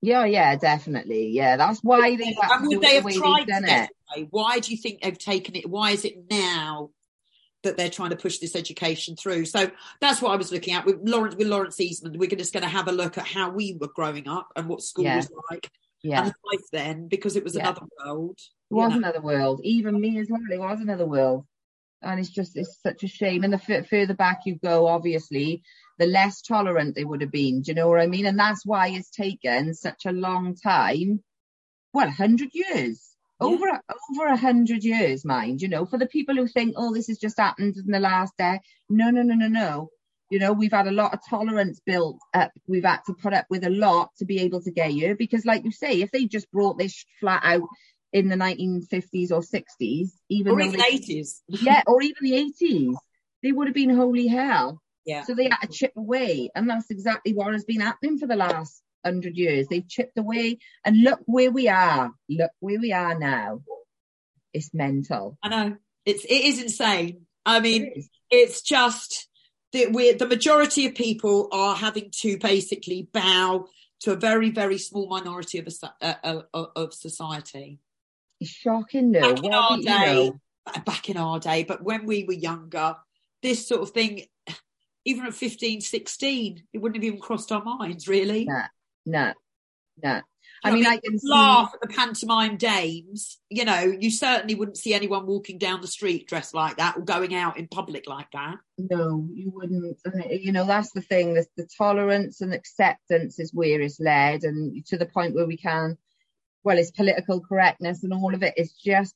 Yeah, 0.00 0.24
yeah, 0.24 0.56
definitely. 0.56 1.28
Yeah, 1.28 1.56
that's 1.56 1.80
why 1.80 2.16
they. 2.16 2.36
And 2.40 2.68
would 2.68 2.80
they 2.80 2.96
have 2.96 3.04
way 3.04 3.14
tried 3.14 3.46
done 3.46 3.64
it. 3.64 3.90
Why 4.30 4.58
do 4.60 4.70
you 4.70 4.76
think 4.76 5.02
they've 5.02 5.18
taken 5.18 5.56
it? 5.56 5.68
Why 5.68 5.90
is 5.90 6.04
it 6.04 6.30
now 6.30 6.90
that 7.64 7.76
they're 7.76 7.90
trying 7.90 8.10
to 8.10 8.16
push 8.16 8.38
this 8.38 8.54
education 8.56 9.16
through? 9.16 9.44
So 9.44 9.70
that's 10.00 10.22
what 10.22 10.32
I 10.32 10.36
was 10.36 10.52
looking 10.52 10.74
at 10.74 10.86
with 10.86 11.00
Lawrence. 11.02 11.36
With 11.36 11.48
Lawrence 11.48 11.80
Eastman, 11.80 12.18
we're 12.18 12.28
just 12.30 12.52
going 12.52 12.62
to 12.62 12.68
have 12.68 12.88
a 12.88 12.92
look 12.92 13.18
at 13.18 13.26
how 13.26 13.50
we 13.50 13.76
were 13.80 13.88
growing 13.94 14.28
up 14.28 14.48
and 14.56 14.68
what 14.68 14.82
school 14.82 15.04
Yeah. 15.04 15.16
was 15.16 15.30
like 15.50 15.68
Yeah, 16.02 16.24
and 16.24 16.34
life 16.50 16.64
then, 16.72 17.08
because 17.08 17.34
it 17.36 17.42
was 17.44 17.56
Yeah. 17.56 17.62
another 17.62 17.82
world. 18.04 18.38
it 18.70 18.74
was 18.74 18.92
know. 18.92 18.98
another 18.98 19.20
world. 19.20 19.60
Even 19.64 20.00
me 20.00 20.18
as 20.20 20.28
well, 20.30 20.40
it 20.50 20.58
was 20.60 20.80
another 20.80 21.06
world. 21.06 21.44
And 22.02 22.20
it's 22.20 22.30
just, 22.30 22.56
it's 22.56 22.80
such 22.82 23.02
a 23.02 23.08
shame. 23.08 23.44
And 23.44 23.52
the 23.52 23.60
f- 23.68 23.88
further 23.88 24.14
back 24.14 24.42
you 24.44 24.56
go, 24.56 24.86
obviously, 24.86 25.62
the 25.98 26.06
less 26.06 26.42
tolerant 26.42 26.94
they 26.94 27.04
would 27.04 27.20
have 27.20 27.32
been. 27.32 27.62
Do 27.62 27.72
you 27.72 27.74
know 27.74 27.88
what 27.88 28.00
I 28.00 28.06
mean? 28.06 28.26
And 28.26 28.38
that's 28.38 28.64
why 28.64 28.88
it's 28.88 29.10
taken 29.10 29.74
such 29.74 30.06
a 30.06 30.12
long 30.12 30.54
time. 30.54 31.22
Well, 31.92 32.06
100 32.06 32.50
years. 32.52 33.08
Yeah. 33.40 33.46
Over 33.46 33.66
over 33.68 34.26
a 34.26 34.36
hundred 34.36 34.82
years, 34.82 35.24
mind. 35.24 35.62
You 35.62 35.68
know, 35.68 35.86
for 35.86 35.96
the 35.96 36.06
people 36.06 36.34
who 36.34 36.48
think, 36.48 36.74
oh, 36.76 36.92
this 36.92 37.06
has 37.06 37.18
just 37.18 37.38
happened 37.38 37.76
in 37.76 37.86
the 37.86 38.00
last 38.00 38.36
day. 38.36 38.60
No, 38.88 39.10
no, 39.10 39.22
no, 39.22 39.34
no, 39.34 39.46
no. 39.46 39.90
You 40.30 40.38
know, 40.38 40.52
we've 40.52 40.72
had 40.72 40.88
a 40.88 40.92
lot 40.92 41.14
of 41.14 41.20
tolerance 41.28 41.80
built 41.86 42.18
up. 42.34 42.50
We've 42.66 42.84
had 42.84 43.00
to 43.06 43.14
put 43.14 43.32
up 43.32 43.46
with 43.48 43.64
a 43.64 43.70
lot 43.70 44.10
to 44.18 44.26
be 44.26 44.40
able 44.40 44.60
to 44.62 44.70
get 44.70 44.92
you. 44.92 45.14
Because, 45.16 45.46
like 45.46 45.64
you 45.64 45.70
say, 45.70 46.02
if 46.02 46.10
they 46.10 46.26
just 46.26 46.50
brought 46.50 46.78
this 46.78 47.04
flat 47.20 47.42
out 47.44 47.62
in 48.12 48.28
the 48.28 48.36
1950s 48.36 49.30
or 49.30 49.40
60s, 49.40 50.10
even 50.28 50.52
Or 50.52 50.60
even 50.60 50.78
they, 50.78 50.86
eighties. 50.86 51.42
yeah, 51.48 51.82
or 51.86 52.02
even 52.02 52.16
the 52.22 52.32
80s, 52.32 52.94
they 53.42 53.52
would 53.52 53.68
have 53.68 53.74
been 53.74 53.90
holy 53.90 54.26
hell. 54.26 54.82
Yeah. 55.04 55.24
So 55.24 55.34
they 55.34 55.44
had 55.44 55.56
to 55.62 55.68
chip 55.68 55.92
away, 55.96 56.50
and 56.54 56.68
that's 56.68 56.90
exactly 56.90 57.32
what 57.32 57.52
has 57.52 57.64
been 57.64 57.80
happening 57.80 58.18
for 58.18 58.26
the 58.26 58.36
last 58.36 58.82
hundred 59.04 59.36
years. 59.36 59.66
They've 59.68 59.88
chipped 59.88 60.18
away, 60.18 60.58
and 60.84 61.02
look 61.02 61.20
where 61.24 61.50
we 61.50 61.68
are. 61.68 62.10
Look 62.28 62.50
where 62.60 62.78
we 62.78 62.92
are 62.92 63.18
now. 63.18 63.62
It's 64.52 64.74
mental. 64.74 65.38
I 65.42 65.48
know 65.48 65.76
it's 66.04 66.24
it 66.24 66.44
is 66.44 66.60
insane. 66.62 67.26
I 67.46 67.60
mean, 67.60 67.92
It 67.94 68.04
it's 68.30 68.60
just 68.60 69.28
that 69.72 69.92
we're 69.92 70.14
the 70.14 70.26
majority 70.26 70.86
of 70.86 70.94
people 70.94 71.48
are 71.52 71.74
having 71.74 72.10
to 72.20 72.38
basically 72.38 73.08
bow 73.12 73.66
to 74.00 74.12
a 74.12 74.16
very 74.16 74.50
very 74.50 74.78
small 74.78 75.08
minority 75.08 75.58
of 75.58 75.68
a, 75.68 76.04
uh, 76.04 76.14
uh, 76.22 76.42
of 76.52 76.66
of 76.76 76.94
society. 76.94 77.78
It's 78.40 78.50
shocking, 78.50 79.12
though. 79.12 79.34
Back 79.34 79.44
in 79.44 79.50
What 79.50 79.54
our 79.54 79.76
you 79.78 79.82
day, 79.84 80.30
know, 80.30 80.40
back 80.84 81.08
in 81.08 81.16
our 81.16 81.38
day, 81.40 81.64
but 81.64 81.82
when 81.82 82.06
we 82.06 82.24
were 82.24 82.34
younger, 82.34 82.96
this 83.42 83.66
sort 83.66 83.82
of 83.82 83.90
thing, 83.90 84.24
even 85.04 85.26
at 85.26 85.34
15, 85.34 85.80
16, 85.80 86.62
it 86.72 86.78
wouldn't 86.78 86.96
have 87.02 87.04
even 87.04 87.20
crossed 87.20 87.52
our 87.52 87.64
minds, 87.64 88.06
really. 88.08 88.44
No. 88.44 88.62
no, 89.06 89.32
no. 90.02 90.20
I 90.64 90.72
mean, 90.72 90.86
I 90.86 90.96
can 90.96 91.18
see. 91.18 91.28
laugh 91.28 91.70
at 91.74 91.80
the 91.80 91.94
pantomime 91.94 92.56
dames. 92.56 93.38
You 93.48 93.64
know, 93.64 93.80
you 93.80 94.10
certainly 94.10 94.54
wouldn't 94.54 94.76
see 94.76 94.92
anyone 94.92 95.26
walking 95.26 95.58
down 95.58 95.80
the 95.80 95.86
street 95.86 96.26
dressed 96.26 96.52
like 96.52 96.78
that 96.78 96.96
or 96.96 97.02
going 97.02 97.34
out 97.34 97.58
in 97.58 97.68
public 97.68 98.08
like 98.08 98.30
that. 98.32 98.56
No, 98.76 99.28
you 99.32 99.52
wouldn't. 99.54 99.98
And, 100.04 100.24
You 100.30 100.52
know, 100.52 100.66
that's 100.66 100.90
the 100.92 101.00
thing. 101.00 101.34
The, 101.34 101.46
the 101.56 101.68
tolerance 101.78 102.40
and 102.40 102.52
acceptance 102.52 103.38
is 103.38 103.54
where 103.54 103.80
it's 103.80 104.00
led, 104.00 104.42
and 104.42 104.84
to 104.86 104.98
the 104.98 105.06
point 105.06 105.34
where 105.34 105.46
we 105.46 105.56
can. 105.56 105.96
Well, 106.64 106.78
it's 106.78 106.90
political 106.90 107.40
correctness 107.40 108.02
and 108.02 108.12
all 108.12 108.34
of 108.34 108.42
it. 108.42 108.54
It's 108.56 108.72
just, 108.72 109.14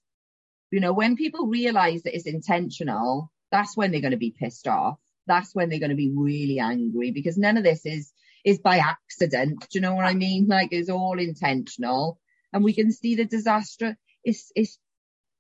you 0.70 0.81
know, 0.81 0.92
when 0.92 1.16
people 1.16 1.46
realise 1.46 2.02
that 2.02 2.14
it's 2.14 2.26
intentional, 2.26 3.31
that's 3.50 3.76
when 3.76 3.90
they're 3.90 4.00
going 4.00 4.12
to 4.12 4.16
be 4.16 4.35
pissed 4.37 4.66
off. 4.66 4.98
That's 5.26 5.55
when 5.55 5.68
they're 5.68 5.78
going 5.78 5.90
to 5.90 5.96
be 5.96 6.12
really 6.14 6.59
angry 6.59 7.11
because 7.11 7.37
none 7.38 7.57
of 7.57 7.64
this 7.64 7.87
is 7.87 8.12
is 8.44 8.59
by 8.59 8.78
accident. 8.78 9.61
Do 9.70 9.78
you 9.78 9.81
know 9.81 9.94
what 9.94 10.05
I 10.05 10.14
mean? 10.14 10.46
Like 10.48 10.68
it's 10.72 10.90
all 10.90 11.18
intentional, 11.18 12.18
and 12.52 12.64
we 12.64 12.72
can 12.72 12.90
see 12.90 13.14
the 13.14 13.24
disaster. 13.24 13.96
It's 14.24 14.50
it's 14.57 14.78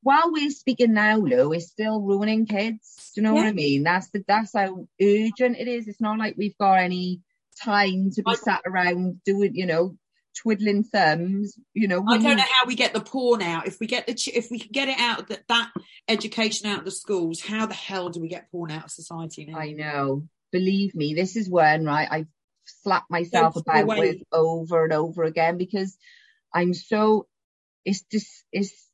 while 0.02 0.32
we're 0.32 0.50
speaking 0.50 0.94
now, 0.94 1.16
Lou, 1.16 1.52
it's 1.52 1.68
still 1.68 2.00
ruining 2.00 2.46
kids. 2.46 3.12
Do 3.14 3.20
you 3.20 3.26
know 3.26 3.34
what 3.34 3.46
I 3.46 3.52
mean? 3.52 3.84
That's 3.84 4.10
the 4.10 4.24
that's 4.26 4.52
how 4.54 4.86
urgent 5.00 5.56
it 5.58 5.68
is. 5.68 5.88
It's 5.88 6.00
not 6.00 6.18
like 6.18 6.34
we've 6.36 6.58
got 6.58 6.74
any 6.74 7.22
time 7.62 8.10
to 8.14 8.22
be 8.22 8.34
sat 8.34 8.62
around 8.66 9.20
doing, 9.24 9.54
you 9.54 9.66
know, 9.66 9.96
twiddling 10.40 10.84
thumbs. 10.84 11.58
You 11.74 11.88
know, 11.88 12.04
I 12.08 12.18
don't 12.18 12.36
know 12.36 12.42
how 12.42 12.66
we 12.66 12.74
get 12.74 12.92
the 12.92 13.00
porn 13.00 13.42
out. 13.42 13.66
If 13.66 13.78
we 13.80 13.86
get 13.86 14.06
the 14.06 14.14
ch- 14.14 14.28
if 14.28 14.50
we 14.50 14.58
can 14.58 14.70
get 14.72 14.88
it 14.88 14.98
out 14.98 15.28
the, 15.28 15.40
that 15.48 15.72
education 16.08 16.68
out 16.68 16.80
of 16.80 16.84
the 16.84 16.90
schools, 16.90 17.40
how 17.40 17.66
the 17.66 17.74
hell 17.74 18.08
do 18.08 18.20
we 18.20 18.28
get 18.28 18.50
porn 18.50 18.70
out 18.70 18.84
of 18.84 18.90
society 18.90 19.46
now? 19.46 19.58
I 19.58 19.72
know. 19.72 20.24
Believe 20.50 20.94
me, 20.94 21.14
this 21.14 21.36
is 21.36 21.48
when 21.48 21.84
right. 21.84 22.08
I've 22.10 22.26
slapped 22.64 23.10
myself 23.10 23.54
Don't 23.54 23.66
about 23.66 23.98
with 23.98 24.22
over 24.32 24.84
and 24.84 24.92
over 24.92 25.24
again 25.24 25.56
because 25.58 25.96
I'm 26.54 26.74
so. 26.74 27.26
It's 27.84 28.02
just 28.02 28.44
it's 28.52 28.88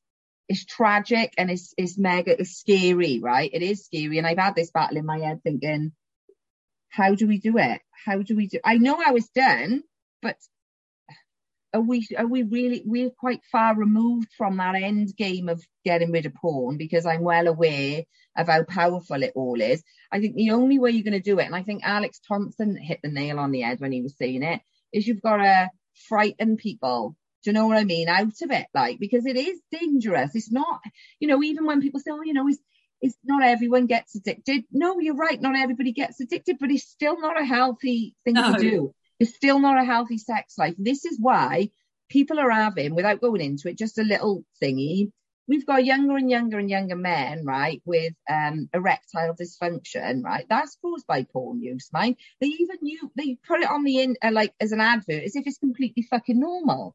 it's 0.48 0.64
tragic 0.64 1.34
and 1.36 1.50
it's 1.50 1.74
it's 1.76 1.98
mega 1.98 2.40
it's 2.40 2.56
scary, 2.56 3.20
right? 3.20 3.50
It 3.52 3.62
is 3.62 3.84
scary, 3.84 4.18
and 4.18 4.26
I've 4.26 4.38
had 4.38 4.54
this 4.54 4.70
battle 4.70 4.96
in 4.96 5.04
my 5.04 5.18
head 5.18 5.42
thinking, 5.42 5.92
how 6.88 7.14
do 7.14 7.26
we 7.26 7.38
do 7.38 7.58
it? 7.58 7.80
How 8.04 8.22
do 8.22 8.34
we 8.34 8.46
do? 8.46 8.58
I 8.64 8.78
know 8.78 9.00
how 9.00 9.14
it's 9.16 9.28
done, 9.28 9.82
but 10.22 10.36
are 11.74 11.80
we 11.80 12.06
are 12.16 12.26
we 12.26 12.42
really 12.42 12.82
we're 12.86 13.10
quite 13.10 13.40
far 13.50 13.76
removed 13.76 14.28
from 14.36 14.56
that 14.56 14.74
end 14.74 15.14
game 15.16 15.48
of 15.48 15.62
getting 15.84 16.10
rid 16.12 16.26
of 16.26 16.34
porn 16.34 16.78
because 16.78 17.04
I'm 17.04 17.22
well 17.22 17.46
aware 17.46 18.04
of 18.36 18.48
how 18.48 18.62
powerful 18.64 19.22
it 19.22 19.32
all 19.34 19.60
is. 19.60 19.82
I 20.10 20.20
think 20.20 20.34
the 20.34 20.52
only 20.52 20.78
way 20.78 20.90
you're 20.90 21.04
going 21.04 21.12
to 21.12 21.20
do 21.20 21.38
it, 21.38 21.44
and 21.46 21.54
I 21.54 21.62
think 21.62 21.82
Alex 21.84 22.20
Thompson 22.26 22.76
hit 22.76 23.00
the 23.02 23.10
nail 23.10 23.38
on 23.38 23.50
the 23.50 23.62
head 23.62 23.80
when 23.80 23.92
he 23.92 24.02
was 24.02 24.16
saying 24.16 24.42
it, 24.42 24.60
is 24.92 25.06
you've 25.06 25.22
got 25.22 25.38
to 25.38 25.70
frighten 26.08 26.56
people. 26.56 27.16
Do 27.44 27.50
you 27.50 27.54
know 27.54 27.66
what 27.66 27.76
I 27.76 27.84
mean? 27.84 28.08
Out 28.08 28.42
of 28.42 28.50
it, 28.50 28.66
like 28.74 28.98
because 28.98 29.26
it 29.26 29.36
is 29.36 29.60
dangerous. 29.70 30.34
It's 30.34 30.50
not, 30.50 30.80
you 31.20 31.28
know, 31.28 31.42
even 31.42 31.66
when 31.66 31.80
people 31.80 32.00
say, 32.00 32.10
oh, 32.10 32.22
you 32.22 32.32
know, 32.32 32.48
it's 32.48 32.58
it's 33.00 33.16
not 33.24 33.44
everyone 33.44 33.86
gets 33.86 34.16
addicted. 34.16 34.64
No, 34.72 34.98
you're 34.98 35.14
right, 35.14 35.40
not 35.40 35.56
everybody 35.56 35.92
gets 35.92 36.20
addicted, 36.20 36.56
but 36.58 36.70
it's 36.70 36.88
still 36.88 37.20
not 37.20 37.40
a 37.40 37.44
healthy 37.44 38.16
thing 38.24 38.34
no. 38.34 38.54
to 38.54 38.58
do. 38.58 38.94
It's 39.20 39.34
still 39.34 39.58
not 39.58 39.80
a 39.80 39.84
healthy 39.84 40.18
sex 40.18 40.56
life. 40.58 40.74
This 40.78 41.04
is 41.04 41.18
why 41.20 41.70
people 42.08 42.38
are 42.38 42.50
having, 42.50 42.94
without 42.94 43.20
going 43.20 43.40
into 43.40 43.68
it, 43.68 43.78
just 43.78 43.98
a 43.98 44.04
little 44.04 44.44
thingy. 44.62 45.10
We've 45.48 45.66
got 45.66 45.84
younger 45.84 46.16
and 46.16 46.30
younger 46.30 46.58
and 46.58 46.68
younger 46.68 46.94
men, 46.96 47.44
right, 47.44 47.80
with 47.86 48.12
um, 48.30 48.68
erectile 48.74 49.34
dysfunction, 49.34 50.22
right? 50.22 50.44
That's 50.48 50.76
caused 50.82 51.06
by 51.06 51.24
porn 51.24 51.62
use, 51.62 51.88
mind. 51.92 52.16
They 52.40 52.48
even 52.48 52.76
you 52.82 53.10
they 53.16 53.38
put 53.46 53.60
it 53.60 53.70
on 53.70 53.82
the 53.84 53.98
in 54.00 54.16
uh, 54.22 54.30
like 54.30 54.52
as 54.60 54.72
an 54.72 54.80
advert 54.80 55.24
as 55.24 55.36
if 55.36 55.46
it's 55.46 55.58
completely 55.58 56.02
fucking 56.02 56.38
normal. 56.38 56.94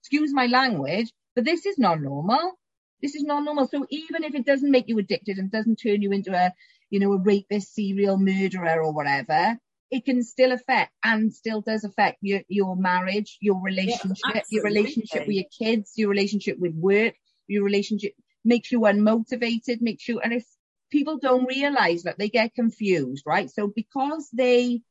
Excuse 0.00 0.32
my 0.32 0.46
language, 0.46 1.12
but 1.34 1.44
this 1.44 1.66
is 1.66 1.78
not 1.78 2.00
normal. 2.00 2.58
This 3.02 3.14
is 3.14 3.22
not 3.22 3.44
normal. 3.44 3.68
So 3.68 3.86
even 3.90 4.24
if 4.24 4.34
it 4.34 4.46
doesn't 4.46 4.70
make 4.70 4.88
you 4.88 4.98
addicted 4.98 5.38
and 5.38 5.50
doesn't 5.50 5.76
turn 5.76 6.00
you 6.02 6.12
into 6.12 6.32
a, 6.34 6.52
you 6.88 7.00
know, 7.00 7.12
a 7.12 7.18
rapist, 7.18 7.74
serial 7.74 8.18
murderer 8.18 8.82
or 8.82 8.92
whatever, 8.92 9.58
it 9.90 10.04
can 10.04 10.22
still 10.22 10.52
affect 10.52 10.92
and 11.02 11.32
still 11.34 11.60
does 11.60 11.84
affect 11.84 12.18
your, 12.20 12.42
your 12.48 12.76
marriage, 12.76 13.38
your 13.40 13.60
relationship, 13.60 14.16
yeah, 14.34 14.42
your 14.48 14.62
relationship 14.62 15.26
with 15.26 15.36
your 15.36 15.44
kids, 15.58 15.92
your 15.96 16.08
relationship 16.08 16.58
with 16.58 16.74
work, 16.74 17.14
your 17.48 17.64
relationship 17.64 18.12
makes 18.44 18.70
you 18.70 18.80
unmotivated, 18.80 19.80
makes 19.80 20.08
you, 20.08 20.20
and 20.20 20.32
if 20.32 20.46
people 20.90 21.18
don't 21.18 21.46
realize 21.46 22.04
that 22.04 22.18
they 22.18 22.28
get 22.28 22.54
confused, 22.54 23.24
right? 23.26 23.50
So 23.50 23.66
because 23.66 24.28
they, 24.32 24.82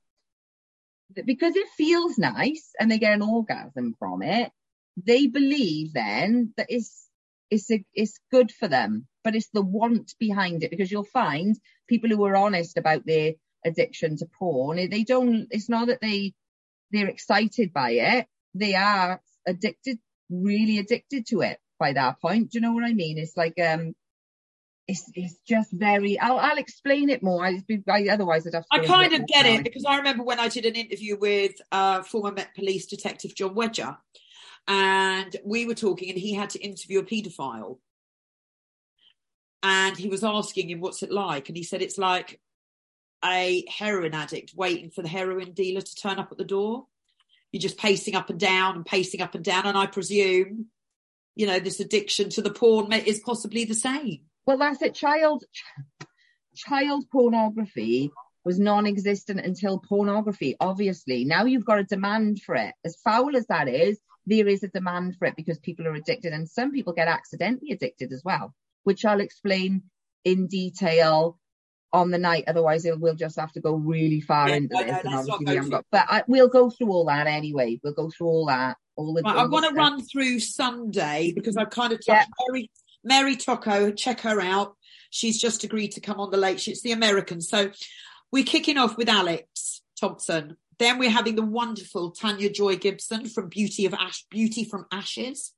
because 1.13 1.55
it 1.55 1.67
feels 1.77 2.17
nice 2.17 2.71
and 2.79 2.91
they 2.91 2.99
get 2.99 3.13
an 3.13 3.21
orgasm 3.21 3.95
from 3.97 4.21
it, 4.21 4.51
they 5.01 5.27
believe 5.27 5.93
then 5.93 6.53
that 6.57 6.67
it's, 6.69 7.07
it's, 7.49 7.71
a, 7.71 7.83
it's 7.93 8.19
good 8.31 8.51
for 8.51 8.67
them, 8.67 9.07
but 9.23 9.33
it's 9.33 9.49
the 9.53 9.62
want 9.62 10.13
behind 10.19 10.63
it 10.63 10.71
because 10.71 10.91
you'll 10.91 11.05
find 11.05 11.57
people 11.88 12.09
who 12.09 12.23
are 12.25 12.35
honest 12.35 12.77
about 12.77 13.05
their 13.05 13.33
addiction 13.65 14.17
to 14.17 14.26
porn. 14.26 14.78
They 14.89 15.04
don't, 15.04 15.48
it's 15.52 15.69
not 15.69 15.88
that 15.88 16.02
they, 16.02 16.34
they're 16.91 17.08
excited 17.08 17.74
by 17.74 17.91
it. 17.91 18.28
They 18.54 18.76
are 18.76 19.22
addicted, 19.48 20.00
really 20.30 20.78
addicted 20.78 21.28
to 21.28 21.41
it 21.41 21.60
by 21.80 21.93
that 21.93 22.22
point. 22.22 22.52
Do 22.52 22.58
you 22.58 22.62
know 22.62 22.74
what 22.74 22.84
I 22.84 22.93
mean? 22.93 23.17
It's 23.17 23.38
like, 23.38 23.60
um, 23.60 23.95
it's, 24.88 25.10
it's 25.13 25.36
just 25.48 25.72
very, 25.72 26.19
I'll, 26.19 26.39
I'll 26.39 26.58
explain 26.58 27.10
it 27.10 27.22
more. 27.22 27.45
I, 27.45 27.62
I, 27.88 28.08
otherwise 28.10 28.48
I'd 28.48 28.56
have 28.56 28.63
to. 28.63 28.82
I 28.82 28.86
kind 28.86 29.13
of 29.13 29.28
get 29.28 29.45
it 29.45 29.63
because 29.63 29.86
I 29.86 29.98
remember 29.98 30.24
when 30.24 30.39
I 30.39 30.48
did 30.48 30.65
an 30.65 30.76
interview 30.76 31.17
with 31.17 31.62
uh, 31.72 32.02
former 32.02 32.32
Met 32.32 32.56
Police 32.56 32.88
Detective 32.88 33.36
John 33.36 33.54
Wedger 33.54 33.98
and 34.69 35.36
we 35.43 35.65
were 35.65 35.76
talking 35.76 36.10
and 36.10 36.17
he 36.17 36.34
had 36.34 36.52
to 36.52 36.60
interview 36.60 37.00
a 37.00 37.04
paedophile 37.04 37.80
and 39.63 39.98
he 39.98 40.08
was 40.08 40.24
asking 40.24 40.69
him 40.69 40.80
what's 40.80 41.04
it 41.04 41.12
like 41.12 41.50
and 41.50 41.58
he 41.58 41.63
said 41.63 41.82
it's 41.82 41.98
like 41.98 42.39
a 43.23 43.65
heroin 43.67 44.13
addict 44.13 44.53
waiting 44.55 44.89
for 44.91 45.01
the 45.01 45.08
heroin 45.08 45.51
dealer 45.51 45.82
to 45.82 45.95
turn 45.95 46.19
up 46.19 46.32
at 46.32 46.38
the 46.38 46.43
door. 46.45 46.86
You're 47.51 47.62
just 47.62 47.77
pacing 47.77 48.15
up 48.15 48.29
and 48.29 48.39
down 48.39 48.75
and 48.75 48.86
pacing 48.86 49.21
up 49.21 49.36
and 49.36 49.43
down. 49.43 49.65
And 49.65 49.77
I 49.77 49.88
presume, 49.88 50.67
you 51.36 51.47
know, 51.47 51.60
this 51.60 51.79
addiction 51.79 52.29
to 52.32 52.41
the 52.41 52.51
porn 52.51 52.93
is 52.93 53.19
possibly 53.19 53.65
the 53.65 53.73
same. 53.73 54.21
Well, 54.45 54.58
that's 54.58 54.82
it. 54.82 54.95
Child, 54.95 55.43
child 56.55 57.05
pornography 57.12 58.12
was 58.45 58.60
non-existent 58.60 59.39
until 59.39 59.79
pornography. 59.79 60.55
Obviously, 60.60 61.25
now 61.25 61.45
you've 61.45 61.65
got 61.65 61.79
a 61.79 61.84
demand 61.84 62.41
for 62.41 62.55
it. 62.55 62.73
As 62.86 62.95
foul 63.03 63.36
as 63.36 63.47
that 63.47 63.67
is, 63.67 63.99
there 64.25 64.47
is 64.47 64.63
a 64.63 64.67
demand 64.67 65.15
for 65.17 65.25
it 65.25 65.36
because 65.36 65.58
people 65.60 65.88
are 65.88 65.95
addicted, 65.95 66.34
and 66.34 66.47
some 66.47 66.71
people 66.71 66.93
get 66.93 67.08
accidentally 67.08 67.71
addicted 67.71 68.12
as 68.12 68.21
well, 68.23 68.53
which 68.84 69.05
I'll 69.05 69.21
explain 69.21 69.84
in 70.23 70.47
detail 70.47 71.38
on 71.91 72.12
the 72.12 72.17
night. 72.17 72.45
Otherwise, 72.47 72.86
we'll 72.86 73.15
just 73.15 73.39
have 73.39 73.52
to 73.54 73.62
go 73.62 73.73
really 73.73 74.21
far 74.21 74.49
yeah, 74.49 74.56
into 74.56 74.73
no, 74.73 74.84
this. 74.84 74.91
No, 74.91 74.97
and 74.97 75.15
obviously, 75.15 75.45
we 75.45 75.56
haven't 75.56 75.69
got, 75.71 75.86
but 75.91 76.06
I, 76.08 76.23
we'll 76.28 76.47
go 76.47 76.69
through 76.69 76.91
all 76.91 77.06
that 77.06 77.28
anyway. 77.28 77.80
We'll 77.84 77.93
go 77.93 78.10
through 78.10 78.28
all 78.28 78.45
that. 78.47 78.78
All 78.95 79.13
the. 79.13 79.21
Right, 79.21 79.36
all 79.36 79.41
I 79.41 79.47
want 79.47 79.67
to 79.67 79.73
run 79.73 80.02
through 80.02 80.39
Sunday 80.39 81.34
because 81.36 81.58
I've 81.58 81.69
kind 81.69 81.93
of 81.93 81.99
touched 82.06 82.30
yeah. 82.30 82.47
Mary, 82.47 82.71
Mary 83.04 83.36
Tocco. 83.36 83.95
Check 83.95 84.21
her 84.21 84.41
out. 84.41 84.75
She's 85.10 85.41
just 85.41 85.63
agreed 85.63 85.93
to 85.93 86.02
come 86.02 86.19
on 86.19 86.32
the 86.32 86.38
late. 86.38 86.60
She's 86.60 86.82
the 86.82 86.91
American. 86.91 87.41
So 87.41 87.71
we're 88.32 88.43
kicking 88.43 88.78
off 88.78 88.97
with 88.97 89.10
Alex 89.10 89.82
Thompson. 89.99 90.58
Then 90.78 90.97
we're 90.97 91.10
having 91.10 91.36
the 91.36 91.45
wonderful 91.45 92.12
Tanya 92.12 92.49
Joy 92.49 92.78
Gibson 92.78 93.28
from 93.28 93.49
Beauty 93.49 93.86
of 93.86 93.93
Ash, 93.93 94.23
Beauty 94.30 94.63
from 94.63 94.86
Ashes 94.91 95.54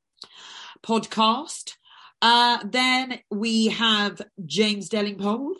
podcast. 0.83 1.73
Uh, 2.21 2.59
then 2.65 3.19
we 3.29 3.67
have 3.67 4.21
James 4.45 4.89
Delingpole 4.89 5.53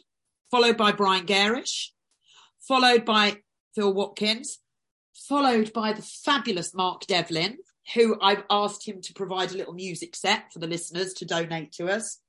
followed 0.51 0.77
by 0.77 0.91
Brian 0.91 1.25
Gerrish, 1.25 1.87
followed 2.59 3.05
by 3.05 3.37
Phil 3.73 3.93
Watkins, 3.93 4.59
followed 5.13 5.73
by 5.73 5.93
the 5.93 6.01
fabulous 6.01 6.73
Mark 6.73 7.07
Devlin, 7.07 7.57
who 7.95 8.17
I've 8.21 8.43
asked 8.49 8.87
him 8.87 9.01
to 9.01 9.13
provide 9.13 9.51
a 9.51 9.57
little 9.57 9.73
music 9.73 10.15
set 10.15 10.51
for 10.53 10.59
the 10.59 10.67
listeners 10.67 11.13
to 11.15 11.25
donate 11.25 11.71
to 11.73 11.87
us. 11.89 12.19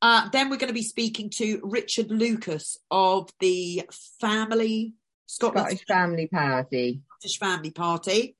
Uh, 0.00 0.28
then 0.30 0.48
we're 0.48 0.56
going 0.56 0.68
to 0.68 0.74
be 0.74 0.82
speaking 0.82 1.30
to 1.30 1.60
Richard 1.62 2.10
Lucas 2.10 2.78
of 2.90 3.30
the 3.40 3.82
Family 4.20 4.94
Scottish 5.26 5.60
Scottish 5.60 5.84
Family 5.86 6.26
Party. 6.26 7.00
Scottish 7.18 7.38
Family 7.38 7.70
Party. 7.70 8.36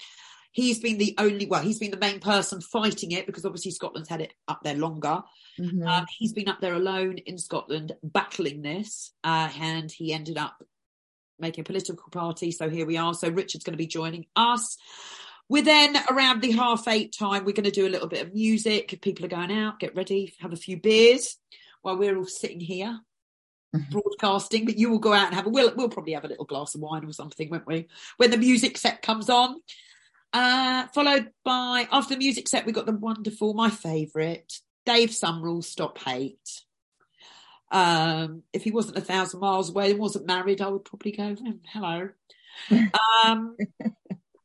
He's 0.52 0.78
been 0.78 0.98
the 0.98 1.14
only 1.18 1.46
well, 1.46 1.62
he's 1.62 1.78
been 1.78 1.90
the 1.90 1.96
main 1.96 2.20
person 2.20 2.60
fighting 2.60 3.12
it 3.12 3.26
because 3.26 3.44
obviously 3.44 3.70
Scotland's 3.70 4.08
had 4.08 4.20
it 4.20 4.34
up 4.46 4.60
there 4.62 4.76
longer. 4.76 5.22
Mm-hmm. 5.58 5.86
Um, 5.86 6.06
he's 6.18 6.32
been 6.32 6.48
up 6.48 6.60
there 6.60 6.74
alone 6.74 7.18
in 7.18 7.38
Scotland 7.38 7.92
battling 8.02 8.62
this, 8.62 9.12
uh, 9.24 9.48
and 9.58 9.90
he 9.90 10.12
ended 10.12 10.36
up 10.36 10.62
making 11.38 11.62
a 11.62 11.64
political 11.64 12.10
party. 12.10 12.52
So 12.52 12.68
here 12.68 12.86
we 12.86 12.98
are. 12.98 13.14
So 13.14 13.28
Richard's 13.28 13.64
going 13.64 13.72
to 13.72 13.78
be 13.78 13.86
joining 13.86 14.26
us. 14.36 14.76
We're 15.48 15.64
then 15.64 15.96
around 16.10 16.42
the 16.42 16.52
half 16.52 16.86
eight 16.86 17.14
time. 17.18 17.44
We're 17.44 17.52
going 17.52 17.64
to 17.64 17.70
do 17.70 17.86
a 17.86 17.90
little 17.90 18.08
bit 18.08 18.26
of 18.26 18.34
music. 18.34 18.92
If 18.92 19.00
people 19.00 19.24
are 19.24 19.28
going 19.28 19.52
out, 19.52 19.80
get 19.80 19.96
ready, 19.96 20.34
have 20.40 20.52
a 20.52 20.56
few 20.56 20.78
beers 20.78 21.36
while 21.82 21.96
we're 21.96 22.16
all 22.16 22.26
sitting 22.26 22.60
here 22.60 23.00
mm-hmm. 23.74 23.90
broadcasting. 23.90 24.64
But 24.64 24.78
you 24.78 24.90
will 24.90 24.98
go 24.98 25.12
out 25.12 25.26
and 25.26 25.34
have 25.34 25.46
a. 25.46 25.50
We'll 25.50 25.74
we'll 25.74 25.88
probably 25.88 26.12
have 26.12 26.24
a 26.24 26.28
little 26.28 26.44
glass 26.44 26.74
of 26.74 26.80
wine 26.80 27.04
or 27.04 27.12
something, 27.12 27.50
won't 27.50 27.66
we? 27.66 27.88
When 28.16 28.30
the 28.30 28.36
music 28.36 28.78
set 28.78 29.02
comes 29.02 29.28
on. 29.28 29.56
Uh, 30.32 30.86
followed 30.94 31.30
by 31.44 31.86
after 31.92 32.14
the 32.14 32.18
music 32.18 32.48
set, 32.48 32.64
we 32.64 32.72
got 32.72 32.86
the 32.86 32.92
wonderful, 32.92 33.52
my 33.54 33.68
favourite, 33.68 34.52
Dave 34.86 35.10
Sumrall, 35.10 35.62
Stop 35.62 35.98
Hate. 35.98 36.62
Um, 37.70 38.42
if 38.52 38.64
he 38.64 38.70
wasn't 38.70 38.98
a 38.98 39.02
thousand 39.02 39.40
miles 39.40 39.70
away 39.70 39.90
and 39.90 40.00
wasn't 40.00 40.26
married, 40.26 40.60
I 40.60 40.68
would 40.68 40.84
probably 40.84 41.12
go, 41.12 41.36
oh, 41.38 41.54
hello. 41.72 42.08
um, 43.24 43.56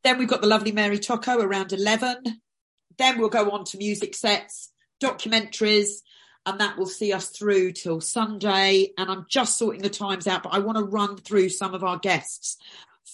then 0.03 0.17
we've 0.17 0.27
got 0.27 0.41
the 0.41 0.47
lovely 0.47 0.71
Mary 0.71 0.99
Tocco 0.99 1.39
around 1.41 1.73
11. 1.73 2.23
Then 2.97 3.19
we'll 3.19 3.29
go 3.29 3.51
on 3.51 3.65
to 3.65 3.77
music 3.77 4.15
sets, 4.15 4.71
documentaries, 5.01 6.01
and 6.45 6.59
that 6.61 6.77
will 6.77 6.85
see 6.85 7.11
us 7.11 7.29
through 7.29 7.73
till 7.73 7.99
Sunday. 7.99 8.91
And 8.97 9.11
I'm 9.11 9.25
just 9.29 9.57
sorting 9.57 9.81
the 9.81 9.89
times 9.89 10.27
out, 10.27 10.43
but 10.43 10.53
I 10.53 10.59
want 10.59 10.77
to 10.77 10.83
run 10.83 11.17
through 11.17 11.49
some 11.49 11.73
of 11.73 11.83
our 11.83 11.97
guests 11.97 12.57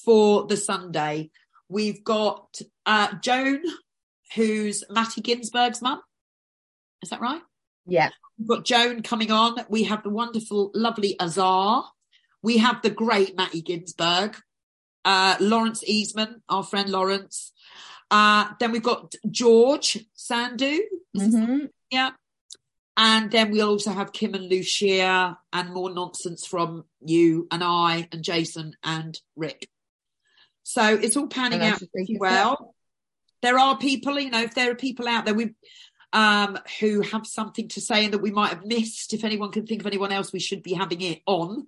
for 0.05 0.45
the 0.45 0.57
Sunday. 0.57 1.31
We've 1.69 2.03
got 2.03 2.59
uh, 2.85 3.15
Joan, 3.21 3.61
who's 4.35 4.83
Matty 4.89 5.21
Ginsberg's 5.21 5.81
mum. 5.81 6.01
Is 7.01 7.09
that 7.09 7.21
right? 7.21 7.41
Yeah. 7.85 8.09
We've 8.37 8.47
got 8.47 8.65
Joan 8.65 9.03
coming 9.03 9.31
on. 9.31 9.57
We 9.69 9.83
have 9.83 10.03
the 10.03 10.09
wonderful, 10.09 10.71
lovely 10.73 11.15
Azar. 11.19 11.85
We 12.41 12.57
have 12.57 12.81
the 12.81 12.89
great 12.89 13.35
Matty 13.37 13.61
Ginsberg. 13.61 14.37
Uh, 15.05 15.35
Lawrence 15.39 15.83
Easman, 15.83 16.41
our 16.47 16.63
friend 16.63 16.89
Lawrence. 16.89 17.51
Uh, 18.09 18.49
then 18.59 18.71
we've 18.71 18.83
got 18.83 19.15
George 19.29 20.05
Sandhu. 20.17 20.79
Mm-hmm. 21.17 21.65
Yeah. 21.89 22.11
And 22.95 23.31
then 23.31 23.51
we'll 23.51 23.69
also 23.69 23.91
have 23.91 24.13
Kim 24.13 24.35
and 24.35 24.47
Lucia 24.47 25.37
and 25.51 25.73
more 25.73 25.91
nonsense 25.91 26.45
from 26.45 26.85
you 27.01 27.47
and 27.51 27.63
I 27.63 28.07
and 28.11 28.23
Jason 28.23 28.75
and 28.83 29.19
Rick. 29.35 29.67
So 30.63 30.95
it's 30.95 31.17
all 31.17 31.27
panning 31.27 31.61
out 31.61 31.81
well. 32.17 32.73
There 33.41 33.59
are 33.59 33.77
people, 33.77 34.19
you 34.19 34.31
know, 34.31 34.41
if 34.41 34.55
there 34.55 34.71
are 34.71 34.75
people 34.75 35.07
out 35.07 35.25
there, 35.25 35.33
we 35.33 35.53
um, 36.13 36.57
who 36.79 37.01
have 37.01 37.27
something 37.27 37.67
to 37.69 37.81
say 37.81 38.05
and 38.05 38.13
that 38.13 38.21
we 38.21 38.31
might 38.31 38.49
have 38.49 38.65
missed. 38.65 39.13
If 39.13 39.23
anyone 39.23 39.51
can 39.51 39.65
think 39.65 39.81
of 39.81 39.87
anyone 39.87 40.11
else 40.11 40.31
we 40.31 40.39
should 40.39 40.63
be 40.63 40.73
having 40.73 41.01
it 41.01 41.21
on 41.25 41.67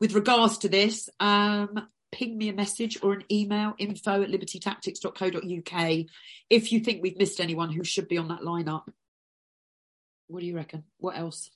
with 0.00 0.14
regards 0.14 0.58
to 0.58 0.68
this, 0.68 1.08
um, 1.20 1.88
ping 2.12 2.36
me 2.36 2.48
a 2.48 2.52
message 2.52 2.98
or 3.02 3.12
an 3.12 3.24
email 3.30 3.74
info 3.78 4.22
at 4.22 4.28
libertytactics.co.uk 4.28 6.06
if 6.50 6.72
you 6.72 6.80
think 6.80 7.02
we've 7.02 7.18
missed 7.18 7.40
anyone 7.40 7.72
who 7.72 7.84
should 7.84 8.08
be 8.08 8.18
on 8.18 8.28
that 8.28 8.40
lineup. 8.40 8.84
What 10.28 10.40
do 10.40 10.46
you 10.46 10.56
reckon? 10.56 10.84
What 10.98 11.16
else? 11.16 11.50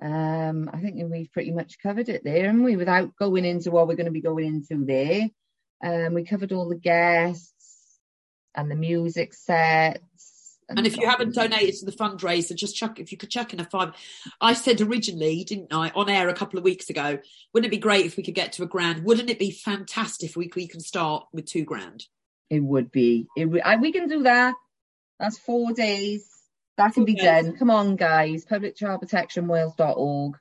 Um, 0.00 0.70
I 0.72 0.78
think 0.78 0.96
we've 1.10 1.32
pretty 1.32 1.50
much 1.50 1.80
covered 1.82 2.08
it 2.08 2.22
there, 2.22 2.46
haven't 2.46 2.62
we? 2.62 2.76
Without 2.76 3.16
going 3.16 3.44
into 3.44 3.70
what 3.70 3.88
we're 3.88 3.96
going 3.96 4.06
to 4.06 4.12
be 4.12 4.20
going 4.20 4.46
into 4.46 4.84
there. 4.84 5.28
Um, 5.82 6.14
we 6.14 6.24
covered 6.24 6.52
all 6.52 6.68
the 6.68 6.76
guests 6.76 7.98
and 8.54 8.70
the 8.70 8.76
music 8.76 9.34
sets. 9.34 10.02
And 10.68 10.86
if 10.86 10.98
you 10.98 11.08
haven't 11.08 11.34
donated 11.34 11.76
to 11.76 11.86
the 11.86 11.92
fundraiser, 11.92 12.54
just 12.54 12.76
chuck 12.76 13.00
if 13.00 13.10
you 13.10 13.16
could 13.16 13.30
chuck 13.30 13.54
in 13.54 13.60
a 13.60 13.64
five. 13.64 13.94
I 14.40 14.52
said 14.52 14.82
originally, 14.82 15.42
didn't 15.44 15.72
I, 15.72 15.90
on 15.90 16.10
air 16.10 16.28
a 16.28 16.34
couple 16.34 16.58
of 16.58 16.64
weeks 16.64 16.90
ago, 16.90 17.18
wouldn't 17.54 17.72
it 17.72 17.74
be 17.74 17.80
great 17.80 18.04
if 18.04 18.18
we 18.18 18.22
could 18.22 18.34
get 18.34 18.52
to 18.54 18.64
a 18.64 18.66
grand? 18.66 19.04
Wouldn't 19.04 19.30
it 19.30 19.38
be 19.38 19.50
fantastic 19.50 20.28
if 20.28 20.36
we, 20.36 20.50
we 20.54 20.68
can 20.68 20.80
start 20.80 21.26
with 21.32 21.46
two 21.46 21.64
grand? 21.64 22.04
It 22.50 22.60
would 22.60 22.92
be. 22.92 23.28
It, 23.34 23.46
we 23.46 23.92
can 23.92 24.08
do 24.08 24.24
that. 24.24 24.54
That's 25.18 25.38
four 25.38 25.72
days. 25.72 26.28
That 26.76 26.94
can 26.94 27.04
be 27.04 27.14
done. 27.14 27.56
Come 27.56 27.70
on, 27.70 27.96
guys. 27.96 28.44
Public 28.44 28.76
Child 28.76 29.00
Protection 29.00 29.46
Publicchildprotectionwales.org. 29.46 30.38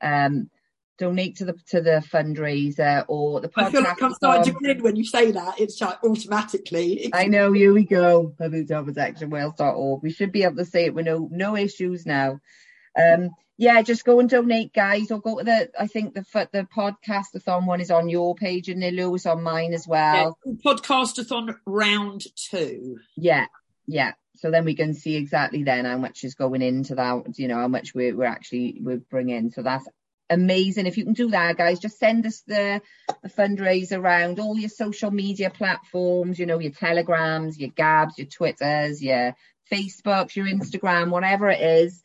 Um, 0.00 0.50
donate 0.98 1.36
to 1.36 1.44
the 1.44 1.54
to 1.68 1.80
the 1.80 2.02
fundraiser 2.12 3.04
or 3.08 3.40
the 3.40 3.48
podcast. 3.48 3.66
I 3.66 3.70
feel 3.70 3.82
like 3.82 4.02
I'm 4.02 4.14
starting 4.14 4.52
to 4.52 4.58
grin 4.58 4.82
when 4.82 4.96
you 4.96 5.04
say 5.04 5.30
that. 5.32 5.60
It's 5.60 5.80
like 5.80 6.02
automatically. 6.04 7.10
I 7.12 7.26
know. 7.26 7.52
Here 7.52 7.72
we 7.72 7.84
go. 7.84 8.34
Publicchildprotectionwales.org. 8.40 10.02
We 10.02 10.10
should 10.10 10.32
be 10.32 10.44
able 10.44 10.56
to 10.56 10.64
say 10.64 10.86
it 10.86 10.94
with 10.94 11.06
no 11.06 11.28
no 11.30 11.56
issues 11.56 12.06
now. 12.06 12.40
Um, 12.98 13.30
yeah, 13.56 13.82
just 13.82 14.04
go 14.04 14.18
and 14.18 14.28
donate, 14.28 14.72
guys, 14.72 15.10
or 15.10 15.20
go 15.20 15.38
to 15.38 15.44
the. 15.44 15.70
I 15.78 15.86
think 15.86 16.14
the 16.14 16.24
the 16.52 16.66
podcastathon 16.76 17.66
one 17.66 17.80
is 17.80 17.90
on 17.90 18.08
your 18.08 18.34
page, 18.34 18.68
and 18.68 18.80
Lewis 18.80 19.26
on 19.26 19.42
mine 19.42 19.74
as 19.74 19.86
well. 19.86 20.38
Yeah, 20.44 20.52
podcastathon 20.64 21.56
round 21.66 22.24
two. 22.36 22.98
Yeah, 23.16 23.46
yeah 23.86 24.12
so 24.36 24.50
then 24.50 24.64
we 24.64 24.74
can 24.74 24.94
see 24.94 25.16
exactly 25.16 25.62
then 25.62 25.84
how 25.84 25.96
much 25.96 26.24
is 26.24 26.34
going 26.34 26.60
into 26.60 26.94
that 26.94 27.38
you 27.38 27.48
know 27.48 27.56
how 27.56 27.68
much 27.68 27.94
we're, 27.94 28.14
we're 28.14 28.24
actually 28.24 28.78
we're 28.82 28.98
bringing 28.98 29.50
so 29.50 29.62
that's 29.62 29.86
amazing. 30.30 30.86
If 30.86 30.96
you 30.96 31.04
can 31.04 31.12
do 31.12 31.30
that 31.30 31.56
guys 31.56 31.78
just 31.78 31.98
send 31.98 32.26
us 32.26 32.42
the, 32.46 32.80
the 33.22 33.28
fundraiser 33.28 33.98
around 33.98 34.40
all 34.40 34.58
your 34.58 34.70
social 34.70 35.10
media 35.10 35.50
platforms 35.50 36.38
you 36.38 36.46
know 36.46 36.58
your 36.58 36.72
telegrams 36.72 37.58
your 37.58 37.70
gabs 37.70 38.18
your 38.18 38.26
twitters 38.26 39.02
your 39.02 39.36
facebooks 39.70 40.36
your 40.36 40.46
instagram 40.46 41.10
whatever 41.10 41.48
it 41.50 41.60
is. 41.60 42.02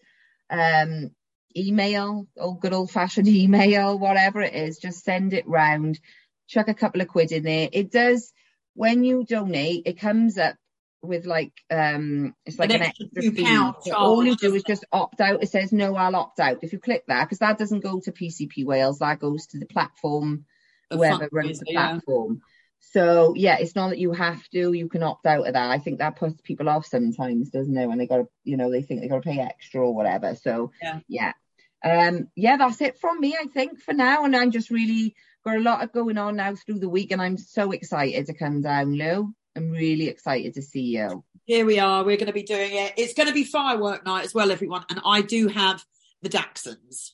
Um 0.49 1.11
email 1.57 2.27
old 2.37 2.61
good 2.61 2.73
old 2.73 2.91
fashioned 2.91 3.27
email 3.43 3.97
whatever 3.97 4.41
it 4.41 4.53
is 4.53 4.77
just 4.77 5.03
send 5.03 5.33
it 5.33 5.47
round. 5.47 5.99
Chuck 6.47 6.67
a 6.67 6.73
couple 6.73 7.01
of 7.01 7.07
quid 7.07 7.31
in 7.31 7.43
there. 7.43 7.69
It 7.71 7.91
does 7.91 8.33
when 8.73 9.03
you 9.03 9.23
donate 9.23 9.83
it 9.85 9.99
comes 9.99 10.37
up 10.37 10.55
with 11.01 11.25
like 11.25 11.53
um 11.71 12.35
it's 12.45 12.59
like 12.59 12.71
an, 12.71 12.77
an 12.77 12.81
extra, 12.87 13.05
extra 13.15 13.31
fee. 13.31 13.71
So 13.81 13.95
all 13.95 14.23
you 14.23 14.35
do 14.35 14.53
is 14.53 14.63
just 14.63 14.85
opt 14.91 15.21
out. 15.21 15.41
It 15.41 15.49
says 15.49 15.71
no, 15.71 15.95
I'll 15.95 16.15
opt 16.15 16.39
out. 16.39 16.59
If 16.61 16.73
you 16.73 16.79
click 16.79 17.03
that, 17.07 17.25
because 17.25 17.39
that 17.39 17.57
doesn't 17.57 17.83
go 17.83 17.99
to 18.01 18.11
PCP 18.11 18.65
Wales, 18.65 18.99
that 18.99 19.19
goes 19.19 19.47
to 19.47 19.59
the 19.59 19.65
platform, 19.65 20.45
the 20.89 20.97
whoever 20.97 21.29
runs 21.31 21.59
the 21.59 21.71
platform. 21.71 22.41
So 22.79 23.33
yeah, 23.35 23.57
it's 23.59 23.75
not 23.75 23.89
that 23.89 23.99
you 23.99 24.11
have 24.13 24.47
to, 24.49 24.73
you 24.73 24.89
can 24.89 25.03
opt 25.03 25.25
out 25.25 25.47
of 25.47 25.53
that. 25.53 25.71
I 25.71 25.79
think 25.79 25.99
that 25.99 26.15
puts 26.15 26.41
people 26.41 26.69
off 26.69 26.85
sometimes, 26.85 27.49
doesn't 27.49 27.77
it? 27.77 27.87
When 27.87 27.97
they 27.97 28.07
gotta, 28.07 28.27
you 28.43 28.57
know, 28.57 28.71
they 28.71 28.81
think 28.81 29.01
they 29.01 29.07
gotta 29.07 29.21
pay 29.21 29.39
extra 29.39 29.81
or 29.81 29.95
whatever. 29.95 30.35
So 30.35 30.71
yeah. 30.81 30.99
yeah. 31.07 31.33
Um 31.83 32.27
yeah, 32.35 32.57
that's 32.57 32.81
it 32.81 32.99
from 32.99 33.19
me, 33.19 33.37
I 33.39 33.47
think, 33.47 33.79
for 33.79 33.93
now. 33.93 34.25
And 34.25 34.35
I'm 34.35 34.51
just 34.51 34.69
really 34.69 35.15
got 35.45 35.55
a 35.55 35.61
lot 35.61 35.83
of 35.83 35.93
going 35.93 36.17
on 36.17 36.35
now 36.35 36.55
through 36.55 36.79
the 36.79 36.89
week 36.89 37.11
and 37.11 37.21
I'm 37.21 37.37
so 37.37 37.71
excited 37.71 38.25
to 38.25 38.33
come 38.33 38.61
down, 38.61 38.93
Lou. 38.95 39.33
I'm 39.59 39.71
really 39.71 40.07
excited 40.07 40.53
to 40.53 40.61
see 40.61 40.95
you. 40.97 41.23
Here 41.43 41.65
we 41.65 41.79
are. 41.79 42.05
We're 42.05 42.15
going 42.15 42.27
to 42.27 42.33
be 42.33 42.43
doing 42.43 42.71
it. 42.71 42.93
It's 42.95 43.13
going 43.13 43.27
to 43.27 43.33
be 43.33 43.43
firework 43.43 44.05
night 44.05 44.23
as 44.23 44.33
well, 44.33 44.51
everyone. 44.51 44.85
And 44.89 45.01
I 45.05 45.21
do 45.21 45.49
have 45.49 45.83
the 46.21 46.29
Dachshunds. 46.29 47.11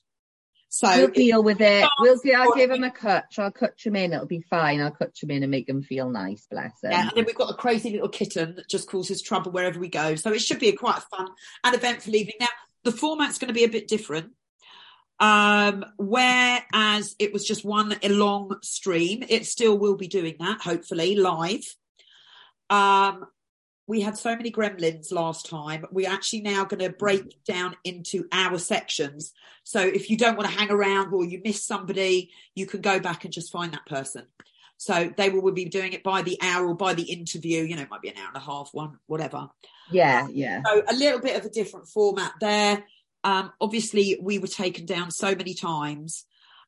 So 0.70 0.88
we'll 0.90 1.08
deal 1.08 1.42
with 1.42 1.60
it. 1.62 1.88
We'll 2.02 2.18
see. 2.18 2.34
I'll 2.34 2.54
give 2.54 2.70
them 2.70 2.84
a 2.84 2.92
cut. 2.92 3.26
I'll 3.40 3.50
cut 3.50 3.80
them 3.84 3.96
in. 3.96 4.14
It'll 4.14 4.28
be 4.28 4.42
fine. 4.42 4.80
I'll 4.80 4.92
cut 4.92 5.16
them 5.20 5.32
in 5.32 5.42
and 5.42 5.50
make 5.50 5.66
them 5.66 5.82
feel 5.82 6.10
nice. 6.10 6.46
Bless 6.52 6.80
them. 6.82 6.92
Yeah, 6.92 7.02
and 7.02 7.12
then 7.16 7.26
we've 7.26 7.34
got 7.34 7.50
a 7.50 7.56
crazy 7.56 7.92
little 7.92 8.10
kitten 8.10 8.56
that 8.58 8.70
just 8.70 8.88
causes 8.88 9.24
trouble 9.24 9.52
wherever 9.52 9.80
we 9.80 9.88
go. 9.88 10.16
So 10.16 10.32
it 10.34 10.42
should 10.42 10.60
be 10.60 10.70
a 10.70 10.76
quite 10.76 11.02
fun 11.10 11.30
and 11.64 11.74
eventful 11.74 12.14
evening. 12.14 12.36
Now 12.40 12.48
the 12.84 12.92
format's 12.92 13.40
going 13.40 13.48
to 13.48 13.54
be 13.54 13.64
a 13.64 13.70
bit 13.70 13.88
different. 13.88 14.34
Um, 15.20 15.86
whereas 15.98 17.16
it 17.18 17.32
was 17.34 17.46
just 17.48 17.64
one 17.66 17.96
long 18.04 18.58
stream, 18.62 19.24
it 19.28 19.46
still 19.48 19.80
will 19.80 19.96
be 19.96 20.10
doing 20.10 20.36
that, 20.40 20.62
hopefully 20.62 21.16
live. 21.16 21.64
Um, 22.69 23.25
we 23.88 24.01
had 24.01 24.17
so 24.17 24.36
many 24.36 24.51
gremlins 24.51 25.12
last 25.12 25.47
time. 25.47 25.86
We're 25.91 26.10
actually 26.10 26.41
now 26.41 26.65
going 26.65 26.80
to 26.80 26.89
break 26.89 27.43
down 27.43 27.75
into 27.84 28.25
our 28.32 28.58
sections. 28.58 29.32
So 29.63 29.80
if 29.80 30.10
you 30.10 30.17
don't 30.17 30.38
want 30.38 30.49
to 30.49 30.58
hang 30.58 30.71
around 30.71 31.13
or 31.13 31.23
you 31.23 31.41
miss 31.43 31.63
somebody, 31.63 32.32
you 32.56 32.65
can 32.65 32.82
go 32.82 32.99
back 32.99 33.25
and 33.25 33.34
just 33.34 33.51
find 33.51 33.73
that 33.73 33.86
person. 33.86 34.23
So 34.78 35.13
they 35.15 35.30
will, 35.30 35.41
will 35.41 35.54
be 35.54 35.65
doing 35.65 35.93
it 35.93 36.04
by 36.04 36.23
the 36.23 36.38
hour 36.41 36.67
or 36.67 36.75
by 36.75 36.93
the 36.93 37.04
interview. 37.04 37.63
You 37.63 37.75
know, 37.75 37.84
it 37.84 37.89
might 37.89 38.01
be 38.01 38.10
an 38.10 38.17
hour 38.17 38.28
and 38.28 38.38
a 38.38 38.45
half, 38.45 38.69
one, 38.73 38.97
whatever. 39.06 39.49
Yeah, 39.91 40.28
yeah. 40.32 40.62
So 40.65 40.84
a 40.88 40.95
little 40.95 41.21
bit 41.21 41.38
of 41.38 41.45
a 41.45 41.49
different 41.49 41.88
format 41.88 42.34
there. 42.41 42.84
Um, 43.23 43.51
obviously, 43.62 44.17
we 44.21 44.39
were 44.39 44.47
taken 44.47 44.86
down 44.86 45.12
so 45.12 45.36
many 45.36 45.54
times. 45.54 46.25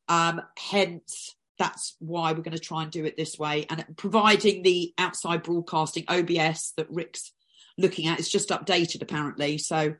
Um, 0.07 0.41
hence, 0.57 1.35
that's 1.57 1.95
why 1.99 2.31
we're 2.31 2.43
going 2.43 2.57
to 2.57 2.59
try 2.59 2.83
and 2.83 2.91
do 2.91 3.05
it 3.05 3.17
this 3.17 3.37
way. 3.37 3.65
And 3.69 3.85
providing 3.97 4.63
the 4.63 4.93
outside 4.97 5.43
broadcasting 5.43 6.05
OBS 6.07 6.73
that 6.77 6.89
Rick's 6.89 7.31
looking 7.77 8.07
at 8.07 8.19
is 8.19 8.29
just 8.29 8.49
updated 8.49 9.01
apparently. 9.01 9.57
So 9.57 9.95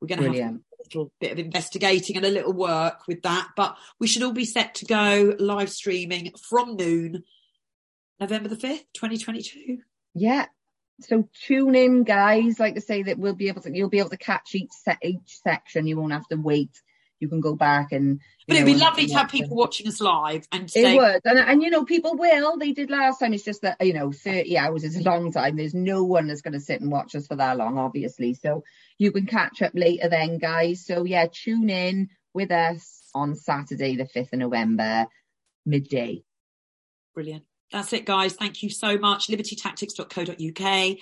we're 0.00 0.08
going 0.08 0.20
to 0.20 0.28
Brilliant. 0.28 0.52
have 0.52 0.54
a 0.54 0.82
little 0.84 1.12
bit 1.20 1.32
of 1.32 1.38
investigating 1.38 2.16
and 2.16 2.26
a 2.26 2.30
little 2.30 2.52
work 2.52 3.06
with 3.08 3.22
that. 3.22 3.48
But 3.56 3.76
we 3.98 4.06
should 4.06 4.22
all 4.22 4.32
be 4.32 4.44
set 4.44 4.76
to 4.76 4.84
go 4.86 5.34
live 5.38 5.70
streaming 5.70 6.32
from 6.40 6.76
noon, 6.76 7.24
November 8.20 8.48
the 8.48 8.56
5th, 8.56 8.84
2022. 8.94 9.78
Yeah. 10.14 10.46
So 11.00 11.28
tune 11.46 11.74
in, 11.74 12.02
guys. 12.04 12.58
Like 12.58 12.76
I 12.76 12.80
say, 12.80 13.02
that 13.04 13.18
we'll 13.18 13.34
be 13.34 13.48
able 13.48 13.62
to, 13.62 13.74
you'll 13.74 13.88
be 13.88 14.00
able 14.00 14.10
to 14.10 14.16
catch 14.16 14.54
each 14.54 14.72
set, 14.72 14.98
each 15.02 15.38
section. 15.42 15.86
You 15.86 15.96
won't 15.96 16.12
have 16.12 16.26
to 16.28 16.36
wait 16.36 16.70
you 17.20 17.28
can 17.28 17.40
go 17.40 17.54
back 17.54 17.92
and. 17.92 18.20
But 18.46 18.56
it'd 18.56 18.66
be 18.66 18.74
lovely 18.74 19.06
to 19.06 19.14
have 19.14 19.28
people 19.28 19.56
watching 19.56 19.86
us 19.88 20.00
live 20.00 20.46
and. 20.52 20.70
It 20.74 20.96
would, 20.96 21.20
and, 21.24 21.38
and 21.38 21.62
you 21.62 21.70
know, 21.70 21.84
people 21.84 22.16
will. 22.16 22.58
They 22.58 22.72
did 22.72 22.90
last 22.90 23.20
time. 23.20 23.34
It's 23.34 23.44
just 23.44 23.62
that 23.62 23.76
you 23.80 23.92
know, 23.92 24.12
thirty 24.12 24.56
hours 24.56 24.84
is 24.84 24.96
a 24.96 25.02
long 25.02 25.32
time. 25.32 25.56
There's 25.56 25.74
no 25.74 26.04
one 26.04 26.26
that's 26.26 26.42
going 26.42 26.54
to 26.54 26.60
sit 26.60 26.80
and 26.80 26.90
watch 26.90 27.14
us 27.14 27.26
for 27.26 27.36
that 27.36 27.56
long, 27.56 27.78
obviously. 27.78 28.34
So 28.34 28.64
you 28.98 29.12
can 29.12 29.26
catch 29.26 29.62
up 29.62 29.72
later, 29.74 30.08
then, 30.08 30.38
guys. 30.38 30.84
So 30.84 31.04
yeah, 31.04 31.26
tune 31.30 31.70
in 31.70 32.10
with 32.32 32.50
us 32.50 33.02
on 33.14 33.34
Saturday, 33.34 33.96
the 33.96 34.06
fifth 34.06 34.32
of 34.32 34.38
November, 34.38 35.06
midday. 35.66 36.22
Brilliant. 37.14 37.44
That's 37.70 37.92
it, 37.92 38.06
guys. 38.06 38.32
Thank 38.32 38.62
you 38.62 38.70
so 38.70 38.96
much. 38.96 39.28
Libertytactics.co.uk 39.28 40.98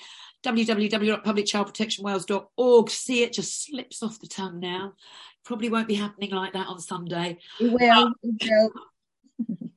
www.publicchildprotectionwales.org. 0.46 2.90
See 2.90 3.22
it 3.22 3.33
just 3.33 3.66
slips 3.66 4.02
off 4.02 4.20
the 4.20 4.26
tongue 4.26 4.61
now. 4.61 4.92
Probably 5.46 5.70
won't 5.70 5.88
be 5.88 5.94
happening 5.94 6.30
like 6.32 6.52
that 6.54 6.66
on 6.66 6.80
Sunday. 6.80 7.38
It 7.61 7.72
will. 7.72 8.12
It 8.22 8.72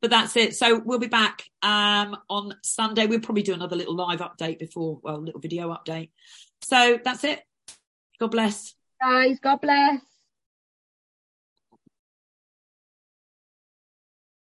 but 0.00 0.10
that's 0.10 0.36
it. 0.36 0.54
So 0.54 0.78
we'll 0.78 1.00
be 1.00 1.08
back 1.08 1.42
um, 1.62 2.16
on 2.30 2.54
Sunday. 2.62 3.06
We'll 3.06 3.20
probably 3.20 3.42
do 3.42 3.54
another 3.54 3.74
little 3.74 3.96
live 3.96 4.20
update 4.20 4.60
before, 4.60 5.00
well, 5.02 5.20
little 5.20 5.40
video 5.40 5.74
update. 5.74 6.10
So 6.62 6.98
that's 7.04 7.24
it. 7.24 7.42
God 8.20 8.30
bless. 8.30 8.74
Guys, 9.02 9.40
God 9.40 9.60
bless. 9.60 10.00